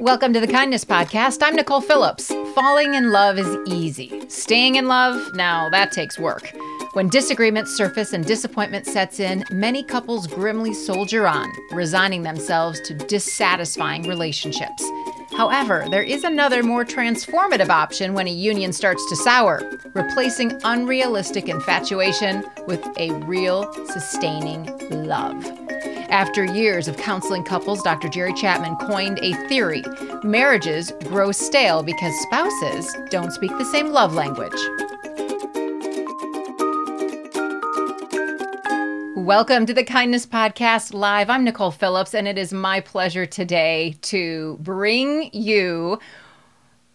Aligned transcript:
Welcome 0.00 0.32
to 0.34 0.40
the 0.40 0.46
Kindness 0.46 0.84
Podcast. 0.84 1.42
I'm 1.42 1.56
Nicole 1.56 1.80
Phillips. 1.80 2.28
Falling 2.54 2.94
in 2.94 3.10
love 3.10 3.38
is 3.38 3.56
easy. 3.66 4.22
Staying 4.28 4.76
in 4.76 4.86
love, 4.86 5.34
now 5.34 5.68
that 5.70 5.90
takes 5.90 6.16
work. 6.16 6.52
When 6.92 7.08
disagreements 7.08 7.76
surface 7.76 8.12
and 8.12 8.24
disappointment 8.24 8.86
sets 8.86 9.18
in, 9.18 9.44
many 9.50 9.82
couples 9.82 10.28
grimly 10.28 10.74
soldier 10.74 11.26
on, 11.26 11.50
resigning 11.72 12.22
themselves 12.22 12.80
to 12.82 12.94
dissatisfying 12.94 14.04
relationships. 14.04 14.84
However, 15.36 15.86
there 15.90 16.02
is 16.02 16.22
another 16.22 16.62
more 16.62 16.84
transformative 16.84 17.68
option 17.68 18.14
when 18.14 18.28
a 18.28 18.32
union 18.32 18.72
starts 18.72 19.08
to 19.08 19.16
sour, 19.16 19.68
replacing 19.92 20.58
unrealistic 20.62 21.48
infatuation 21.48 22.44
with 22.66 22.86
a 22.96 23.10
real, 23.24 23.72
sustaining 23.86 24.66
love. 24.90 25.44
After 26.10 26.42
years 26.42 26.88
of 26.88 26.96
counseling 26.96 27.44
couples, 27.44 27.82
Dr. 27.82 28.08
Gary 28.08 28.32
Chapman 28.32 28.76
coined 28.76 29.18
a 29.20 29.34
theory 29.46 29.82
marriages 30.24 30.90
grow 31.04 31.32
stale 31.32 31.82
because 31.82 32.18
spouses 32.22 32.96
don't 33.10 33.30
speak 33.30 33.50
the 33.58 33.64
same 33.66 33.88
love 33.90 34.14
language. 34.14 34.54
Welcome 39.16 39.66
to 39.66 39.74
the 39.74 39.84
Kindness 39.84 40.24
Podcast 40.24 40.94
Live. 40.94 41.28
I'm 41.28 41.44
Nicole 41.44 41.70
Phillips, 41.70 42.14
and 42.14 42.26
it 42.26 42.38
is 42.38 42.54
my 42.54 42.80
pleasure 42.80 43.26
today 43.26 43.94
to 44.02 44.56
bring 44.62 45.28
you 45.34 45.98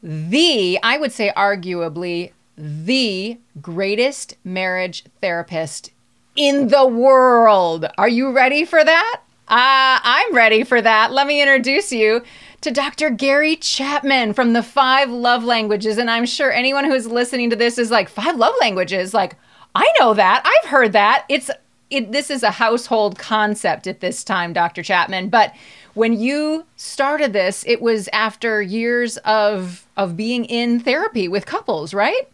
the, 0.02 0.80
I 0.82 0.98
would 0.98 1.12
say, 1.12 1.32
arguably, 1.38 2.32
the 2.58 3.38
greatest 3.62 4.38
marriage 4.44 5.06
therapist 5.22 5.92
in 6.36 6.68
the 6.70 6.86
world. 6.88 7.86
Are 7.98 8.10
you 8.10 8.32
ready 8.32 8.66
for 8.66 8.84
that? 8.84 9.22
Uh, 9.48 10.00
I'm 10.04 10.34
ready 10.34 10.64
for 10.64 10.82
that. 10.82 11.12
Let 11.12 11.28
me 11.28 11.42
introduce 11.42 11.92
you 11.92 12.24
to 12.62 12.72
Dr. 12.72 13.10
Gary 13.10 13.56
Chapman 13.58 14.34
from 14.34 14.54
the 14.54 14.64
Five 14.64 15.10
Love 15.10 15.44
Languages. 15.44 15.98
And 15.98 16.10
I'm 16.10 16.26
sure 16.26 16.52
anyone 16.52 16.86
who's 16.86 17.08
listening 17.08 17.50
to 17.50 17.56
this 17.56 17.78
is 17.78 17.92
like, 17.92 18.10
Five 18.10 18.38
Love 18.38 18.56
Languages? 18.62 19.14
Like, 19.14 19.36
I 19.76 19.92
know 20.00 20.14
that. 20.14 20.44
I've 20.46 20.70
heard 20.70 20.94
that. 20.94 21.26
It's 21.30 21.50
it, 21.90 22.12
this 22.12 22.32
is 22.32 22.42
a 22.42 22.52
household 22.52 23.20
concept 23.20 23.86
at 23.86 24.00
this 24.00 24.24
time, 24.24 24.52
Dr. 24.52 24.82
Chapman. 24.82 25.30
But 25.30 25.54
when 25.94 26.20
you 26.20 26.66
started 26.76 27.34
this, 27.34 27.64
it 27.68 27.82
was 27.82 28.10
after 28.12 28.62
years 28.62 29.18
of 29.18 29.86
of 29.96 30.18
being 30.18 30.46
in 30.46 30.80
therapy 30.80 31.28
with 31.28 31.46
couples, 31.46 31.94
right? 31.94 32.28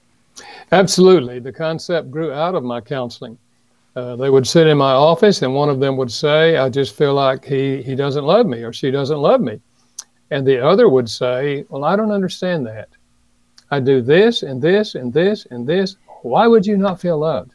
Absolutely. 0.71 1.39
The 1.39 1.51
concept 1.51 2.09
grew 2.09 2.31
out 2.31 2.55
of 2.55 2.63
my 2.63 2.79
counseling. 2.79 3.37
Uh, 3.99 4.15
they 4.15 4.29
would 4.29 4.47
sit 4.47 4.65
in 4.65 4.77
my 4.77 4.93
office, 4.93 5.41
and 5.41 5.53
one 5.53 5.69
of 5.69 5.81
them 5.81 5.97
would 5.97 6.11
say, 6.11 6.55
"I 6.55 6.69
just 6.69 6.95
feel 6.95 7.13
like 7.13 7.43
he 7.43 7.83
he 7.83 7.95
doesn't 7.95 8.23
love 8.23 8.45
me, 8.45 8.63
or 8.63 8.71
she 8.71 8.91
doesn't 8.91 9.21
love 9.29 9.41
me," 9.41 9.59
and 10.31 10.47
the 10.47 10.65
other 10.65 10.87
would 10.87 11.09
say, 11.09 11.65
"Well, 11.67 11.83
I 11.83 11.97
don't 11.97 12.11
understand 12.19 12.65
that. 12.67 12.87
I 13.71 13.81
do 13.81 14.01
this 14.01 14.43
and 14.43 14.61
this 14.61 14.95
and 14.95 15.11
this 15.11 15.47
and 15.51 15.67
this. 15.67 15.97
Why 16.21 16.47
would 16.47 16.65
you 16.65 16.77
not 16.77 17.01
feel 17.01 17.17
loved?" 17.17 17.51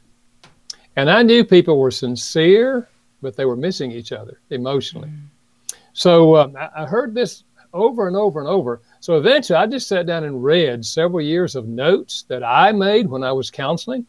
And 0.96 1.08
I 1.08 1.22
knew 1.22 1.44
people 1.44 1.78
were 1.78 1.90
sincere, 1.90 2.88
but 3.22 3.36
they 3.36 3.46
were 3.46 3.56
missing 3.56 3.90
each 3.90 4.12
other 4.12 4.38
emotionally. 4.50 5.08
Mm. 5.08 5.74
So 5.94 6.34
uh, 6.34 6.68
I 6.76 6.84
heard 6.84 7.14
this 7.14 7.44
over 7.72 8.06
and 8.06 8.16
over 8.16 8.38
and 8.40 8.48
over. 8.48 8.82
So 9.00 9.16
eventually 9.16 9.56
I 9.56 9.66
just 9.66 9.88
sat 9.88 10.06
down 10.06 10.24
and 10.24 10.44
read 10.44 10.84
several 10.84 11.22
years 11.22 11.56
of 11.56 11.68
notes 11.68 12.24
that 12.28 12.44
I 12.44 12.70
made 12.72 13.08
when 13.08 13.24
I 13.24 13.32
was 13.32 13.50
counseling 13.50 14.04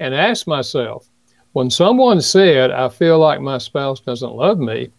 and 0.00 0.14
asked 0.14 0.46
myself, 0.46 1.08
when 1.54 1.70
someone 1.70 2.20
said, 2.20 2.72
I 2.72 2.88
feel 2.88 3.20
like 3.20 3.40
my 3.40 3.58
spouse 3.58 4.00
doesn't 4.00 4.34
love 4.34 4.58
me, 4.58 4.90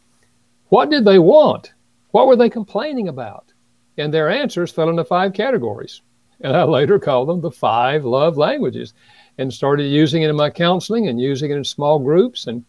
what 0.70 0.90
did 0.90 1.04
they 1.04 1.20
want? 1.20 1.74
What 2.12 2.28
were 2.28 2.38
they 2.38 2.50
complaining 2.50 3.10
about? 3.10 3.52
And 3.98 4.14
their 4.14 4.30
answers 4.30 4.72
fell 4.72 4.90
into 4.90 5.04
five 5.04 5.34
categories. 5.34 6.02
And 6.40 6.56
I 6.56 6.64
later 6.64 6.98
called 6.98 7.28
them 7.28 7.42
the 7.42 7.52
five 7.52 8.06
love 8.06 8.38
languages 8.38 8.94
and 9.38 9.54
started 9.54 9.84
using 9.84 10.24
it 10.24 10.30
in 10.30 10.36
my 10.38 10.50
counseling 10.50 11.10
and 11.10 11.20
using 11.20 11.52
it 11.52 11.58
in 11.58 11.64
small 11.66 12.00
groups. 12.00 12.48
And 12.48 12.64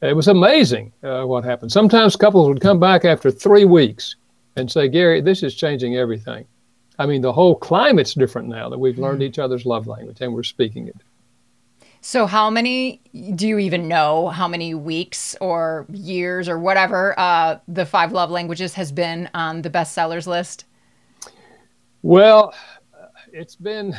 it 0.00 0.16
was 0.16 0.28
amazing 0.28 0.94
uh, 1.02 1.24
what 1.24 1.44
happened. 1.44 1.70
Sometimes 1.70 2.16
couples 2.16 2.48
would 2.48 2.62
come 2.62 2.80
back 2.80 3.04
after 3.04 3.30
three 3.30 3.66
weeks 3.66 4.16
and 4.56 4.72
say, 4.72 4.88
Gary, 4.88 5.20
this 5.20 5.42
is 5.42 5.54
changing 5.54 5.96
everything. 5.96 6.46
I 6.98 7.04
mean, 7.04 7.20
the 7.20 7.34
whole 7.34 7.54
climate's 7.54 8.14
different 8.14 8.48
now 8.48 8.70
that 8.70 8.78
we've 8.78 8.98
learned 8.98 9.18
mm-hmm. 9.18 9.28
each 9.28 9.38
other's 9.38 9.66
love 9.66 9.86
language 9.86 10.22
and 10.22 10.32
we're 10.32 10.42
speaking 10.42 10.88
it. 10.88 10.96
So, 12.08 12.26
how 12.26 12.50
many 12.50 13.00
do 13.34 13.48
you 13.48 13.58
even 13.58 13.88
know 13.88 14.28
how 14.28 14.46
many 14.46 14.74
weeks 14.74 15.34
or 15.40 15.86
years 15.92 16.48
or 16.48 16.56
whatever 16.56 17.18
uh, 17.18 17.58
the 17.66 17.84
five 17.84 18.12
love 18.12 18.30
languages 18.30 18.74
has 18.74 18.92
been 18.92 19.28
on 19.34 19.62
the 19.62 19.70
bestsellers 19.70 20.28
list? 20.28 20.66
Well, 22.02 22.54
it's 23.32 23.56
been 23.56 23.96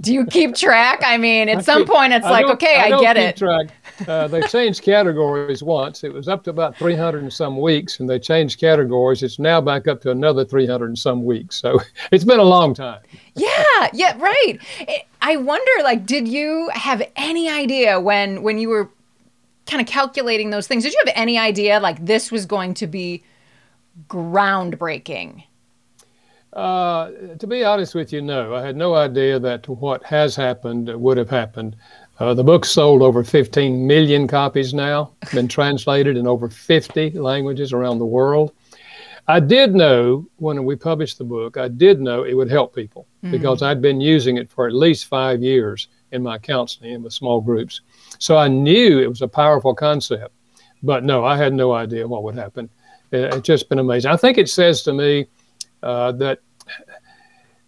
do 0.00 0.14
you 0.14 0.24
keep 0.24 0.54
track? 0.54 1.02
I 1.04 1.18
mean, 1.18 1.50
at 1.50 1.58
I 1.58 1.60
some 1.60 1.82
keep, 1.82 1.88
point, 1.88 2.14
it's 2.14 2.24
I 2.24 2.30
like, 2.30 2.46
okay, 2.46 2.76
I, 2.76 2.96
I 2.96 3.00
get 3.00 3.18
it. 3.18 3.36
Track. 3.36 3.66
Uh, 4.08 4.28
they 4.28 4.40
changed 4.42 4.82
categories 4.82 5.62
once. 5.62 6.04
It 6.04 6.12
was 6.12 6.28
up 6.28 6.44
to 6.44 6.50
about 6.50 6.76
300 6.76 7.22
and 7.22 7.32
some 7.32 7.60
weeks, 7.60 8.00
and 8.00 8.08
they 8.08 8.18
changed 8.18 8.60
categories. 8.60 9.22
It's 9.22 9.38
now 9.38 9.60
back 9.60 9.88
up 9.88 10.00
to 10.02 10.10
another 10.10 10.44
300 10.44 10.86
and 10.86 10.98
some 10.98 11.24
weeks. 11.24 11.56
So 11.56 11.80
it's 12.12 12.24
been 12.24 12.40
a 12.40 12.44
long 12.44 12.74
time. 12.74 13.00
yeah, 13.34 13.88
yeah, 13.92 14.16
right. 14.18 14.58
I 15.22 15.36
wonder, 15.36 15.70
like, 15.82 16.06
did 16.06 16.26
you 16.26 16.70
have 16.72 17.02
any 17.16 17.48
idea 17.48 18.00
when 18.00 18.42
when 18.42 18.58
you 18.58 18.68
were 18.68 18.90
kind 19.66 19.80
of 19.80 19.86
calculating 19.86 20.50
those 20.50 20.66
things? 20.66 20.82
Did 20.84 20.92
you 20.92 21.02
have 21.04 21.14
any 21.16 21.38
idea 21.38 21.80
like 21.80 22.04
this 22.04 22.32
was 22.32 22.46
going 22.46 22.74
to 22.74 22.86
be 22.86 23.22
groundbreaking? 24.08 25.44
Uh, 26.52 27.10
to 27.38 27.46
be 27.46 27.64
honest 27.64 27.94
with 27.94 28.12
you, 28.12 28.20
no. 28.20 28.54
I 28.54 28.62
had 28.62 28.76
no 28.76 28.94
idea 28.94 29.38
that 29.38 29.68
what 29.68 30.02
has 30.04 30.34
happened 30.34 30.88
would 30.88 31.16
have 31.16 31.30
happened. 31.30 31.76
Uh, 32.20 32.34
the 32.34 32.44
book 32.44 32.66
sold 32.66 33.00
over 33.00 33.24
15 33.24 33.86
million 33.86 34.28
copies 34.28 34.74
now, 34.74 35.10
been 35.32 35.48
translated 35.48 36.18
in 36.18 36.26
over 36.26 36.50
50 36.50 37.12
languages 37.12 37.72
around 37.72 37.98
the 37.98 38.04
world. 38.04 38.52
I 39.26 39.40
did 39.40 39.74
know 39.74 40.26
when 40.36 40.64
we 40.64 40.76
published 40.76 41.16
the 41.16 41.24
book, 41.24 41.56
I 41.56 41.68
did 41.68 41.98
know 41.98 42.24
it 42.24 42.34
would 42.34 42.50
help 42.50 42.74
people 42.74 43.06
mm-hmm. 43.24 43.30
because 43.30 43.62
I'd 43.62 43.80
been 43.80 44.02
using 44.02 44.36
it 44.36 44.50
for 44.50 44.66
at 44.66 44.74
least 44.74 45.06
five 45.06 45.42
years 45.42 45.88
in 46.12 46.22
my 46.22 46.36
counseling 46.36 46.94
and 46.94 47.04
with 47.04 47.14
small 47.14 47.40
groups. 47.40 47.80
So 48.18 48.36
I 48.36 48.48
knew 48.48 48.98
it 48.98 49.08
was 49.08 49.22
a 49.22 49.28
powerful 49.28 49.74
concept. 49.74 50.34
But 50.82 51.04
no, 51.04 51.24
I 51.24 51.38
had 51.38 51.54
no 51.54 51.72
idea 51.72 52.06
what 52.06 52.22
would 52.22 52.34
happen. 52.34 52.68
It's 53.12 53.46
just 53.46 53.68
been 53.70 53.78
amazing. 53.78 54.10
I 54.10 54.16
think 54.16 54.36
it 54.36 54.48
says 54.50 54.82
to 54.82 54.92
me, 54.92 55.26
uh, 55.82 56.12
that 56.12 56.40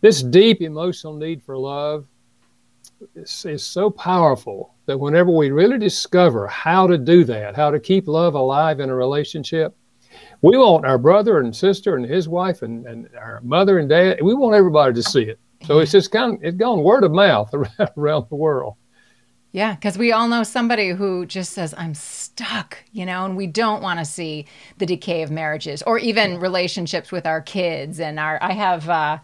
this 0.03 0.23
deep 0.23 0.61
emotional 0.61 1.15
need 1.15 1.43
for 1.43 1.57
love 1.57 2.07
is, 3.15 3.45
is 3.45 3.65
so 3.65 3.91
powerful 3.91 4.75
that 4.87 4.99
whenever 4.99 5.31
we 5.31 5.51
really 5.51 5.79
discover 5.79 6.47
how 6.47 6.87
to 6.87 6.99
do 6.99 7.25
that, 7.25 7.57
how 7.57 7.71
to 7.71 7.81
keep 7.81 8.09
love 8.09 8.35
alive 8.35 8.81
in 8.81 8.91
a 8.91 8.95
relationship, 8.95 9.77
we 10.43 10.59
want 10.59 10.85
our 10.85 10.99
brother 10.99 11.39
and 11.39 11.55
sister 11.55 11.97
and 11.97 12.05
his 12.05 12.29
wife 12.29 12.63
and, 12.63 12.87
and 12.87 13.09
our 13.17 13.41
mother 13.43 13.79
and 13.79 13.89
dad, 13.89 14.21
we 14.23 14.35
want 14.35 14.57
everybody 14.57 14.95
to 14.95 15.03
see 15.03 15.23
it. 15.23 15.39
So 15.67 15.79
it's 15.79 15.93
just 15.93 16.11
kind 16.11 16.35
of, 16.35 16.43
it's 16.43 16.57
gone 16.57 16.83
word 16.83 17.05
of 17.05 17.13
mouth 17.13 17.53
around, 17.55 17.91
around 17.97 18.27
the 18.29 18.37
world. 18.37 18.75
Yeah, 19.53 19.75
because 19.75 19.99
we 19.99 20.13
all 20.13 20.29
know 20.29 20.45
somebody 20.45 20.89
who 20.89 21.27
just 21.27 21.53
says, 21.53 21.75
I'm 21.77 21.95
stuck, 21.95 22.79
you 22.91 23.05
know, 23.05 23.27
and 23.27 23.37
we 23.37 23.47
don't 23.47 23.83
want 23.83 23.99
to 23.99 24.05
see 24.05 24.47
the 24.79 24.87
decay 24.87 25.23
of 25.23 25.31
marriages 25.31 25.83
or 25.83 25.99
even 25.99 26.41
relationships 26.41 27.13
with 27.13 27.27
our 27.27 27.43
kids. 27.43 28.01
And 28.01 28.19
our, 28.19 28.39
I 28.43 28.53
have, 28.53 28.89
uh, 28.89 29.19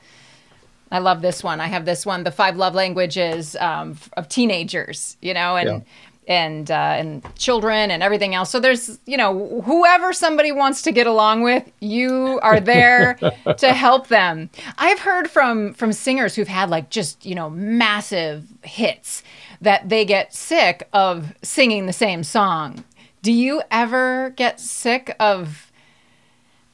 I 0.91 0.99
love 0.99 1.23
this 1.23 1.43
one. 1.45 1.61
I 1.61 1.67
have 1.67 1.85
this 1.85 2.07
one, 2.07 2.25
the 2.25 2.31
five 2.31 2.57
love 2.57 2.75
languages 2.75 3.57
um, 3.57 3.99
of 4.17 4.29
teenagers, 4.29 5.17
you 5.21 5.35
know, 5.35 5.57
and, 5.57 5.69
yeah. 5.69 6.35
and, 6.35 6.71
uh, 6.71 6.75
and 6.75 7.35
children 7.37 7.91
and 7.91 8.03
everything 8.03 8.35
else. 8.35 8.51
So 8.51 8.59
there's, 8.59 8.99
you 9.05 9.17
know, 9.17 9.61
whoever 9.63 10.13
somebody 10.13 10.51
wants 10.51 10.83
to 10.83 10.93
get 10.93 11.07
along 11.07 11.43
with, 11.43 11.71
you 11.81 12.41
are 12.43 12.61
there 12.61 13.19
to 13.59 13.73
help 13.73 14.09
them. 14.09 14.51
I've 14.79 15.01
heard 15.01 15.31
from, 15.31 15.75
from 15.75 15.93
singers 15.93 16.35
who've 16.35 16.49
had 16.49 16.71
like 16.71 16.91
just, 16.91 17.27
you 17.27 17.35
know, 17.35 17.51
massive 17.51 18.47
hits 18.63 19.23
that 19.61 19.89
they 19.89 20.05
get 20.05 20.35
sick 20.35 20.89
of 20.93 21.35
singing 21.43 21.87
the 21.87 21.93
same 21.93 22.25
song. 22.25 22.85
Do 23.23 23.33
you 23.33 23.63
ever 23.71 24.31
get 24.37 24.61
sick 24.61 25.15
of 25.19 25.68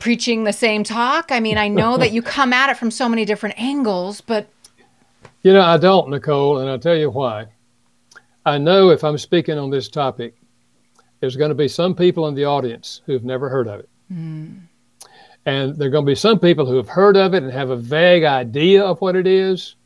preaching 0.05 0.45
the 0.45 0.53
same 0.53 0.85
talk? 0.85 1.33
I 1.33 1.41
mean, 1.41 1.57
I 1.57 1.67
know 1.67 1.97
that 1.97 2.13
you 2.13 2.21
come 2.21 2.53
at 2.53 2.69
it 2.69 2.77
from 2.77 2.91
so 2.91 3.09
many 3.09 3.25
different 3.25 3.59
angles, 3.59 4.21
but. 4.21 4.47
You 5.41 5.55
know, 5.55 5.63
I 5.63 5.79
don't, 5.79 6.11
Nicole, 6.11 6.59
and 6.59 6.69
I'll 6.69 6.79
tell 6.79 6.95
you 6.95 7.09
why. 7.09 7.47
I 8.45 8.59
know 8.59 8.91
if 8.91 9.03
I'm 9.03 9.17
speaking 9.17 9.57
on 9.57 9.71
this 9.71 9.89
topic, 9.89 10.37
there's 11.21 11.37
going 11.37 11.49
to 11.49 11.55
be 11.55 11.69
some 11.69 11.95
people 11.95 12.29
in 12.29 12.35
the 12.35 12.45
audience 12.45 13.01
who've 13.07 13.25
never 13.25 13.49
heard 13.49 13.67
of 13.67 13.81
it. 13.81 13.89
Mm. 14.13 14.61
And 15.47 15.75
there 15.77 15.89
are 15.89 15.91
going 15.91 16.05
to 16.05 16.11
be 16.11 16.15
some 16.15 16.39
people 16.39 16.67
who 16.67 16.77
have 16.77 16.89
heard 16.89 17.17
of 17.17 17.33
it 17.33 17.43
and 17.43 17.51
have 17.51 17.71
a 17.71 17.77
vague 17.77 18.25
idea 18.25 18.85
of 18.85 19.01
what 19.01 19.17
it 19.17 19.27
is, 19.27 19.77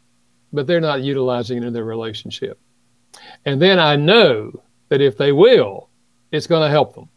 but 0.53 0.67
they're 0.67 0.81
not 0.81 1.03
utilizing 1.03 1.59
it 1.59 1.65
in 1.65 1.73
their 1.73 1.85
relationship. 1.85 2.59
And 3.45 3.63
then 3.63 3.79
I 3.79 3.95
know 3.95 4.51
that 4.89 5.01
if 5.01 5.17
they 5.17 5.31
will, 5.31 5.89
it's 6.33 6.49
going 6.49 6.63
to 6.67 6.71
help 6.71 6.97
them. 6.97 7.09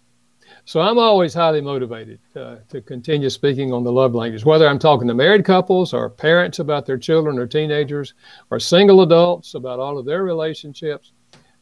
So 0.66 0.80
I'm 0.80 0.98
always 0.98 1.34
highly 1.34 1.62
motivated 1.62 2.20
uh, 2.36 2.58
to 2.70 2.82
continue 2.82 3.30
speaking 3.30 3.74
on 3.74 3.84
the 3.84 3.92
love 3.92 4.14
language, 4.14 4.46
whether 4.46 4.68
I'm 4.68 4.80
talking 4.80 5.08
to 5.08 5.14
married 5.14 5.44
couples 5.44 5.94
or 5.94 6.10
parents 6.10 6.60
about 6.60 6.86
their 6.86 6.98
children 6.98 7.40
or 7.40 7.48
teenagers 7.48 8.14
or 8.50 8.60
single 8.60 9.02
adults 9.02 9.56
about 9.56 9.80
all 9.80 9.98
of 9.98 10.06
their 10.06 10.24
relationships. 10.24 11.14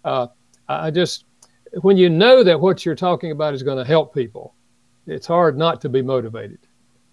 Uh, 0.04 0.28
I 0.68 0.92
just, 0.92 1.26
when 1.82 1.98
you 1.98 2.10
know 2.10 2.44
that 2.44 2.60
what 2.60 2.86
you're 2.86 2.96
talking 2.96 3.32
about 3.32 3.54
is 3.54 3.64
going 3.64 3.78
to 3.78 3.86
help 3.86 4.14
people, 4.14 4.54
it's 5.08 5.28
hard 5.28 5.58
not 5.58 5.82
to 5.82 5.90
be 5.90 6.02
motivated. 6.02 6.60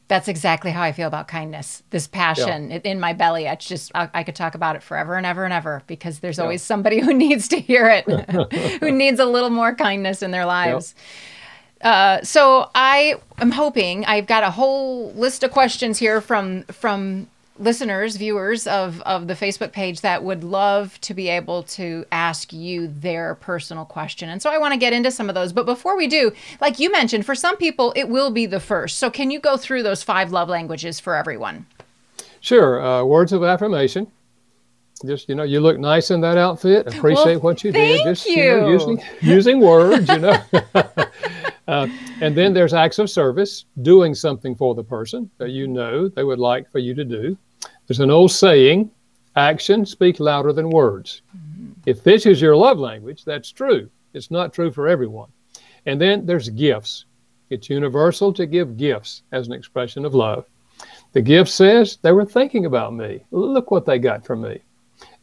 That's 0.08 0.28
exactly 0.28 0.70
how 0.70 0.82
I 0.82 0.92
feel 0.92 1.08
about 1.08 1.26
kindness. 1.26 1.82
This 1.90 2.06
passion 2.06 2.70
yeah. 2.70 2.78
in 2.84 3.00
my 3.00 3.12
belly. 3.12 3.48
I 3.48 3.56
just 3.56 3.90
I, 3.92 4.08
I, 4.14 4.22
could 4.22 4.36
talk 4.36 4.54
about 4.54 4.76
it 4.76 4.82
forever 4.82 5.16
and 5.16 5.26
ever 5.26 5.44
and 5.44 5.52
ever 5.52 5.82
because 5.88 6.20
there's 6.20 6.38
yeah. 6.38 6.44
always 6.44 6.62
somebody 6.62 7.00
who 7.04 7.12
needs 7.12 7.48
to 7.48 7.58
hear 7.58 7.88
it, 7.88 8.04
who 8.80 8.92
needs 8.92 9.18
a 9.18 9.24
little 9.24 9.50
more 9.50 9.74
kindness 9.74 10.22
in 10.22 10.30
their 10.30 10.46
lives. 10.46 10.94
Yeah. 10.96 11.02
Uh, 11.80 12.22
so 12.22 12.70
I 12.74 13.16
am 13.38 13.50
hoping 13.50 14.04
I've 14.06 14.26
got 14.26 14.42
a 14.42 14.50
whole 14.50 15.12
list 15.12 15.42
of 15.42 15.50
questions 15.50 15.98
here 15.98 16.20
from 16.20 16.62
from 16.64 17.28
listeners, 17.58 18.16
viewers 18.16 18.66
of, 18.66 19.00
of 19.02 19.28
the 19.28 19.34
Facebook 19.34 19.72
page 19.72 20.00
that 20.02 20.22
would 20.22 20.44
love 20.44 21.00
to 21.00 21.14
be 21.14 21.28
able 21.28 21.62
to 21.62 22.04
ask 22.12 22.52
you 22.52 22.86
their 22.88 23.34
personal 23.36 23.84
question. 23.84 24.28
And 24.28 24.42
so 24.42 24.50
I 24.50 24.58
want 24.58 24.72
to 24.72 24.78
get 24.78 24.92
into 24.92 25.10
some 25.10 25.28
of 25.28 25.34
those. 25.34 25.52
But 25.52 25.66
before 25.66 25.96
we 25.96 26.06
do, 26.06 26.32
like 26.60 26.78
you 26.78 26.90
mentioned, 26.90 27.24
for 27.24 27.34
some 27.34 27.56
people, 27.56 27.92
it 27.96 28.08
will 28.08 28.30
be 28.30 28.46
the 28.46 28.60
first. 28.60 28.98
So 28.98 29.10
can 29.10 29.30
you 29.30 29.40
go 29.40 29.56
through 29.56 29.82
those 29.82 30.02
five 30.02 30.32
love 30.32 30.48
languages 30.48 31.00
for 31.00 31.14
everyone? 31.14 31.66
Sure. 32.40 32.84
Uh, 32.84 33.04
words 33.04 33.32
of 33.32 33.42
affirmation. 33.42 34.06
Just, 35.04 35.28
you 35.28 35.34
know, 35.34 35.42
you 35.42 35.60
look 35.60 35.78
nice 35.78 36.10
in 36.10 36.22
that 36.22 36.38
outfit. 36.38 36.86
Appreciate 36.94 37.36
well, 37.36 37.40
what 37.40 37.64
you 37.64 37.72
did. 37.72 38.02
Just, 38.04 38.26
you. 38.26 38.42
you 38.42 38.60
know, 38.60 38.68
using, 38.68 39.02
using 39.20 39.60
words, 39.60 40.08
you 40.08 40.18
know. 40.18 40.42
Uh, 41.68 41.88
and 42.20 42.36
then 42.36 42.54
there's 42.54 42.74
acts 42.74 42.98
of 42.98 43.10
service, 43.10 43.64
doing 43.82 44.14
something 44.14 44.54
for 44.54 44.74
the 44.74 44.84
person 44.84 45.28
that 45.38 45.50
you 45.50 45.66
know 45.66 46.08
they 46.08 46.22
would 46.22 46.38
like 46.38 46.70
for 46.70 46.78
you 46.78 46.94
to 46.94 47.04
do. 47.04 47.36
There's 47.86 48.00
an 48.00 48.10
old 48.10 48.30
saying 48.30 48.90
actions 49.34 49.90
speak 49.90 50.20
louder 50.20 50.52
than 50.52 50.70
words. 50.70 51.22
Mm-hmm. 51.36 51.72
If 51.86 52.02
this 52.02 52.26
is 52.26 52.40
your 52.40 52.56
love 52.56 52.78
language, 52.78 53.24
that's 53.24 53.50
true. 53.50 53.90
It's 54.14 54.30
not 54.30 54.52
true 54.52 54.70
for 54.70 54.88
everyone. 54.88 55.30
And 55.86 56.00
then 56.00 56.26
there's 56.26 56.48
gifts. 56.48 57.04
It's 57.50 57.70
universal 57.70 58.32
to 58.32 58.46
give 58.46 58.76
gifts 58.76 59.22
as 59.32 59.46
an 59.46 59.52
expression 59.52 60.04
of 60.04 60.14
love. 60.14 60.46
The 61.12 61.22
gift 61.22 61.50
says 61.50 61.98
they 62.02 62.12
were 62.12 62.24
thinking 62.24 62.66
about 62.66 62.94
me. 62.94 63.24
Look 63.30 63.70
what 63.70 63.86
they 63.86 63.98
got 63.98 64.26
from 64.26 64.42
me. 64.42 64.60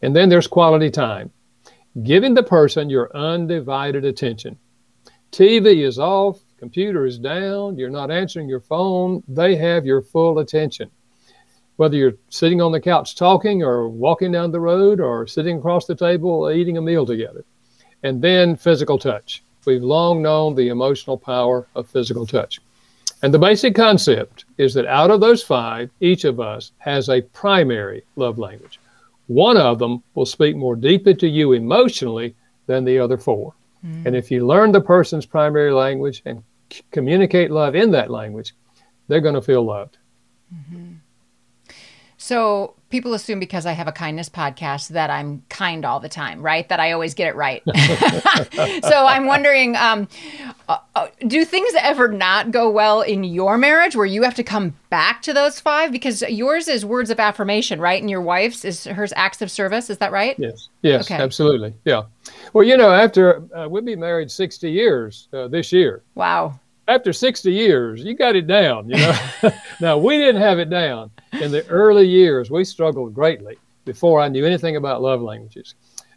And 0.01 0.16
then 0.16 0.30
there's 0.30 0.48
quality 0.48 0.89
time, 0.89 1.31
giving 2.04 2.34
the 2.34 2.44
person 2.44 2.89
your 2.89 3.16
undivided 3.16 4.06
attention. 4.06 4.57
TV 5.33 5.83
is 5.85 6.00
off, 6.00 6.39
computer 6.57 7.06
is 7.06 7.19
down, 7.19 7.77
you're 7.77 7.89
not 7.89 8.12
answering 8.12 8.47
your 8.47 8.62
phone, 8.62 9.21
they 9.27 9.56
have 9.56 9.85
your 9.85 10.01
full 10.01 10.39
attention 10.39 10.89
whether 11.77 11.95
you're 11.95 12.13
sitting 12.30 12.62
on 12.62 12.71
the 12.71 12.80
couch 12.80 13.15
talking 13.15 13.63
or 13.63 13.89
walking 13.89 14.31
down 14.31 14.51
the 14.51 14.59
road 14.59 15.00
or 15.00 15.25
sitting 15.25 15.57
across 15.57 15.85
the 15.85 15.95
table 15.95 16.51
eating 16.51 16.77
a 16.77 16.81
meal 16.81 17.06
together. 17.06 17.44
And 18.03 18.21
then 18.21 18.56
physical 18.56 18.97
touch. 18.97 19.44
We've 19.65 19.81
long 19.81 20.21
known 20.21 20.56
the 20.56 20.68
emotional 20.68 21.18
power 21.18 21.68
of 21.75 21.89
physical 21.89 22.25
touch. 22.25 22.59
And 23.21 23.33
the 23.33 23.39
basic 23.39 23.74
concept 23.75 24.45
is 24.57 24.74
that 24.74 24.86
out 24.86 25.09
of 25.09 25.21
those 25.21 25.41
five, 25.41 25.89
each 26.01 26.25
of 26.25 26.41
us 26.41 26.74
has 26.79 27.09
a 27.09 27.21
primary 27.21 28.03
love 28.18 28.38
language. 28.38 28.79
One 29.27 29.56
of 29.56 29.79
them 29.79 30.03
will 30.15 30.25
speak 30.25 30.57
more 30.57 30.75
deeply 30.75 31.15
to 31.15 31.27
you 31.27 31.53
emotionally 31.53 32.36
than 32.68 32.83
the 32.83 33.00
other 33.00 33.18
4 33.18 33.53
mm. 33.85 34.06
And 34.06 34.15
if 34.15 34.31
you 34.31 34.45
learn 34.45 34.71
the 34.71 34.81
person's 34.81 35.25
primary 35.25 35.71
language 35.71 36.21
and 36.25 36.44
c- 36.71 36.83
communicate 36.91 37.51
love 37.51 37.75
in 37.75 37.91
that 37.91 38.09
language, 38.09 38.53
they're 39.07 39.21
going 39.21 39.35
to 39.35 39.41
feel 39.41 39.63
loved. 39.63 39.97
Mm-hmm. 40.53 40.82
So 42.24 42.75
people 42.90 43.14
assume 43.16 43.42
because 43.42 43.66
I 43.66 43.74
have 43.74 43.90
a 43.90 43.92
kindness 43.92 44.30
podcast 44.30 44.88
that 44.90 45.10
I'm 45.10 45.44
kind 45.50 45.84
all 45.84 46.00
the 46.00 46.08
time, 46.08 46.42
right? 46.42 46.70
That 46.70 46.80
I 46.80 46.94
always 46.94 47.14
get 47.16 47.28
it 47.28 47.36
right. 47.36 47.62
so 48.81 49.06
I'm 49.06 49.25
wondering, 49.25 49.75
um, 49.75 50.08
uh, 50.70 50.78
uh, 50.96 51.08
do 51.28 51.44
things 51.44 51.74
ever 51.78 52.08
not 52.08 52.52
go 52.52 52.72
well 52.72 53.02
in 53.02 53.25
your 53.25 53.58
marriage 53.58 53.98
where 53.98 54.06
you 54.06 54.24
have 54.24 54.36
to 54.36 54.44
come 54.44 54.74
back 54.90 55.22
to 55.24 55.34
those 55.34 55.60
five? 55.60 55.92
Because 55.92 56.22
yours 56.22 56.70
is 56.70 56.86
words 56.86 57.10
of 57.10 57.20
affirmation, 57.20 57.81
right? 57.81 58.00
And 58.00 58.10
your 58.10 58.22
wife's 58.22 58.64
is 58.64 58.86
hers 58.86 59.12
acts 59.18 59.42
of 59.42 59.52
service. 59.52 59.90
Is 59.90 59.98
that 59.98 60.14
right? 60.14 60.40
Yes. 60.40 60.70
Yes. 60.81 61.12
Okay. 61.12 61.22
Absolutely. 61.22 61.74
Yeah. 61.84 62.04
Well, 62.54 62.66
you 62.66 62.78
know, 62.78 62.94
after 62.94 63.44
uh, 63.54 63.68
we'll 63.68 63.81
be 63.81 63.98
married 63.98 64.31
60 64.31 64.72
years 64.72 65.28
uh, 65.34 65.50
this 65.50 65.74
year. 65.74 66.04
Wow 66.16 66.58
after 66.88 67.13
60 67.13 67.51
years, 67.51 68.03
you 68.03 68.15
got 68.15 68.35
it 68.35 68.47
down, 68.47 68.89
you 68.89 68.97
know. 68.97 69.18
now, 69.81 69.97
we 69.97 70.18
didn't 70.18 70.41
have 70.41 70.59
it 70.59 70.69
down. 70.69 71.12
In 71.33 71.51
the 71.51 71.65
early 71.68 72.07
years, 72.07 72.51
we 72.51 72.63
struggled 72.63 73.13
greatly 73.13 73.57
before 73.85 74.21
I 74.21 74.27
knew 74.27 74.45
anything 74.45 74.75
about 74.75 75.01
love 75.01 75.21
languages. 75.21 75.75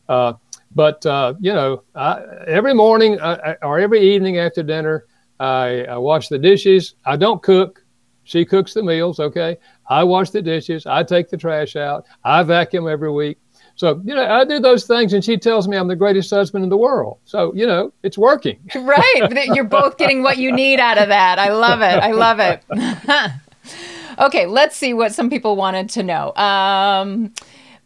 Uh, 0.08 0.34
but, 0.74 1.04
uh, 1.06 1.34
you 1.40 1.52
know, 1.52 1.82
I, 1.94 2.22
every 2.46 2.74
morning 2.74 3.20
I, 3.20 3.56
or 3.62 3.78
every 3.78 4.14
evening 4.14 4.38
after 4.38 4.62
dinner, 4.62 5.06
I, 5.40 5.84
I 5.84 5.96
wash 5.98 6.28
the 6.28 6.38
dishes. 6.38 6.94
I 7.04 7.16
don't 7.16 7.42
cook. 7.42 7.84
She 8.24 8.44
cooks 8.44 8.74
the 8.74 8.82
meals, 8.82 9.20
okay? 9.20 9.56
I 9.88 10.02
wash 10.04 10.30
the 10.30 10.42
dishes. 10.42 10.84
I 10.84 11.02
take 11.04 11.28
the 11.28 11.36
trash 11.36 11.76
out. 11.76 12.06
I 12.24 12.42
vacuum 12.42 12.88
every 12.88 13.10
week. 13.10 13.38
So, 13.76 14.00
you 14.04 14.14
know, 14.14 14.26
I 14.26 14.44
do 14.44 14.58
those 14.58 14.86
things 14.86 15.12
and 15.12 15.22
she 15.22 15.36
tells 15.36 15.68
me 15.68 15.76
I'm 15.76 15.86
the 15.86 15.96
greatest 15.96 16.30
husband 16.30 16.64
in 16.64 16.70
the 16.70 16.78
world. 16.78 17.18
So, 17.26 17.54
you 17.54 17.66
know, 17.66 17.92
it's 18.02 18.16
working. 18.16 18.58
right. 18.74 19.46
You're 19.54 19.64
both 19.64 19.98
getting 19.98 20.22
what 20.22 20.38
you 20.38 20.50
need 20.50 20.80
out 20.80 20.96
of 20.96 21.08
that. 21.08 21.38
I 21.38 21.50
love 21.50 21.82
it. 21.82 22.02
I 22.02 22.12
love 22.12 22.40
it. 22.40 22.62
okay, 24.18 24.46
let's 24.46 24.76
see 24.76 24.94
what 24.94 25.12
some 25.12 25.28
people 25.28 25.56
wanted 25.56 25.90
to 25.90 26.02
know. 26.02 26.34
Um, 26.36 27.34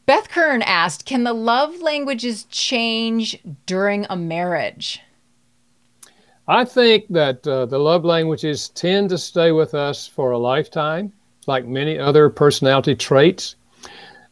Beth 0.06 0.28
Kern 0.28 0.62
asked 0.62 1.06
Can 1.06 1.24
the 1.24 1.32
love 1.32 1.80
languages 1.80 2.44
change 2.44 3.38
during 3.66 4.06
a 4.08 4.16
marriage? 4.16 5.00
I 6.46 6.64
think 6.64 7.06
that 7.10 7.46
uh, 7.46 7.66
the 7.66 7.78
love 7.78 8.04
languages 8.04 8.68
tend 8.70 9.10
to 9.10 9.18
stay 9.18 9.50
with 9.50 9.74
us 9.74 10.06
for 10.06 10.30
a 10.30 10.38
lifetime, 10.38 11.12
like 11.46 11.66
many 11.66 11.98
other 11.98 12.28
personality 12.28 12.94
traits. 12.94 13.56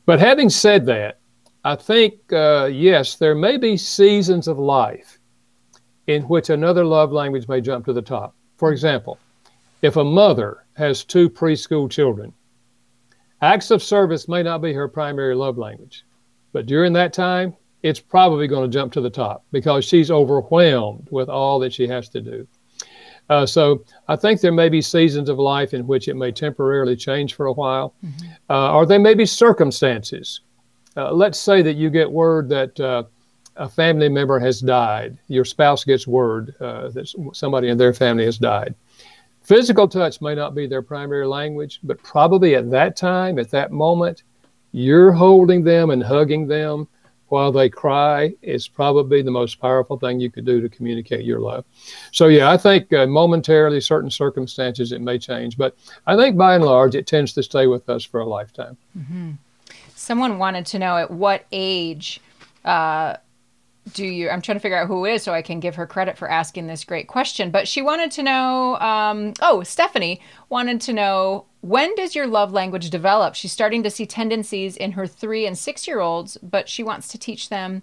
But 0.06 0.20
having 0.20 0.50
said 0.50 0.86
that, 0.86 1.18
I 1.64 1.76
think, 1.76 2.32
uh, 2.32 2.70
yes, 2.72 3.16
there 3.16 3.34
may 3.34 3.56
be 3.56 3.76
seasons 3.76 4.48
of 4.48 4.58
life 4.58 5.18
in 6.06 6.22
which 6.22 6.50
another 6.50 6.84
love 6.84 7.12
language 7.12 7.48
may 7.48 7.60
jump 7.60 7.84
to 7.86 7.92
the 7.92 8.02
top. 8.02 8.34
For 8.56 8.72
example, 8.72 9.18
if 9.82 9.96
a 9.96 10.04
mother 10.04 10.64
has 10.74 11.04
two 11.04 11.28
preschool 11.28 11.90
children, 11.90 12.32
acts 13.42 13.70
of 13.70 13.82
service 13.82 14.28
may 14.28 14.42
not 14.42 14.62
be 14.62 14.72
her 14.72 14.88
primary 14.88 15.34
love 15.34 15.58
language. 15.58 16.04
But 16.52 16.66
during 16.66 16.92
that 16.94 17.12
time, 17.12 17.54
it's 17.82 18.00
probably 18.00 18.48
going 18.48 18.68
to 18.68 18.74
jump 18.74 18.92
to 18.94 19.00
the 19.00 19.10
top 19.10 19.44
because 19.52 19.84
she's 19.84 20.10
overwhelmed 20.10 21.08
with 21.10 21.28
all 21.28 21.58
that 21.60 21.72
she 21.72 21.86
has 21.86 22.08
to 22.10 22.20
do. 22.20 22.46
Uh, 23.28 23.44
so 23.44 23.84
I 24.08 24.16
think 24.16 24.40
there 24.40 24.52
may 24.52 24.68
be 24.68 24.80
seasons 24.80 25.28
of 25.28 25.38
life 25.38 25.74
in 25.74 25.86
which 25.86 26.08
it 26.08 26.14
may 26.14 26.32
temporarily 26.32 26.96
change 26.96 27.34
for 27.34 27.46
a 27.46 27.52
while, 27.52 27.94
mm-hmm. 28.04 28.26
uh, 28.48 28.72
or 28.72 28.86
there 28.86 28.98
may 28.98 29.14
be 29.14 29.26
circumstances 29.26 30.40
uh, 30.98 31.12
let's 31.12 31.38
say 31.38 31.62
that 31.62 31.76
you 31.76 31.90
get 31.90 32.10
word 32.10 32.48
that 32.48 32.78
uh, 32.80 33.04
a 33.56 33.68
family 33.68 34.08
member 34.08 34.38
has 34.38 34.60
died. 34.60 35.16
Your 35.28 35.44
spouse 35.44 35.84
gets 35.84 36.06
word 36.06 36.54
uh, 36.60 36.88
that 36.90 37.08
somebody 37.32 37.68
in 37.68 37.78
their 37.78 37.94
family 37.94 38.24
has 38.24 38.38
died. 38.38 38.74
Physical 39.42 39.88
touch 39.88 40.20
may 40.20 40.34
not 40.34 40.54
be 40.54 40.66
their 40.66 40.82
primary 40.82 41.26
language, 41.26 41.80
but 41.82 42.02
probably 42.02 42.54
at 42.54 42.70
that 42.70 42.96
time, 42.96 43.38
at 43.38 43.50
that 43.50 43.70
moment, 43.70 44.24
you're 44.72 45.12
holding 45.12 45.64
them 45.64 45.90
and 45.90 46.02
hugging 46.02 46.46
them 46.46 46.86
while 47.28 47.52
they 47.52 47.68
cry 47.68 48.34
is 48.42 48.68
probably 48.68 49.22
the 49.22 49.30
most 49.30 49.60
powerful 49.60 49.98
thing 49.98 50.18
you 50.18 50.30
could 50.30 50.44
do 50.44 50.60
to 50.60 50.68
communicate 50.68 51.24
your 51.24 51.40
love. 51.40 51.64
So, 52.10 52.28
yeah, 52.28 52.50
I 52.50 52.56
think 52.56 52.92
uh, 52.92 53.06
momentarily, 53.06 53.80
certain 53.80 54.10
circumstances, 54.10 54.92
it 54.92 55.00
may 55.00 55.18
change, 55.18 55.56
but 55.56 55.76
I 56.06 56.16
think 56.16 56.36
by 56.36 56.54
and 56.54 56.64
large, 56.64 56.94
it 56.94 57.06
tends 57.06 57.32
to 57.34 57.42
stay 57.42 57.66
with 57.66 57.88
us 57.88 58.04
for 58.04 58.20
a 58.20 58.26
lifetime. 58.26 58.76
Mm-hmm. 58.98 59.32
Someone 60.08 60.38
wanted 60.38 60.64
to 60.64 60.78
know 60.78 60.96
at 60.96 61.10
what 61.10 61.44
age 61.52 62.18
uh, 62.64 63.18
do 63.92 64.06
you? 64.06 64.30
I'm 64.30 64.40
trying 64.40 64.56
to 64.56 64.60
figure 64.60 64.78
out 64.78 64.86
who 64.86 65.04
it 65.04 65.12
is 65.12 65.22
so 65.22 65.34
I 65.34 65.42
can 65.42 65.60
give 65.60 65.74
her 65.74 65.86
credit 65.86 66.16
for 66.16 66.30
asking 66.30 66.66
this 66.66 66.82
great 66.82 67.08
question. 67.08 67.50
But 67.50 67.68
she 67.68 67.82
wanted 67.82 68.10
to 68.12 68.22
know. 68.22 68.76
Um, 68.76 69.34
oh, 69.42 69.62
Stephanie 69.64 70.22
wanted 70.48 70.80
to 70.80 70.94
know 70.94 71.44
when 71.60 71.94
does 71.94 72.14
your 72.14 72.26
love 72.26 72.54
language 72.54 72.88
develop? 72.88 73.34
She's 73.34 73.52
starting 73.52 73.82
to 73.82 73.90
see 73.90 74.06
tendencies 74.06 74.78
in 74.78 74.92
her 74.92 75.06
three 75.06 75.46
and 75.46 75.58
six 75.58 75.86
year 75.86 76.00
olds, 76.00 76.38
but 76.42 76.70
she 76.70 76.82
wants 76.82 77.08
to 77.08 77.18
teach 77.18 77.50
them 77.50 77.82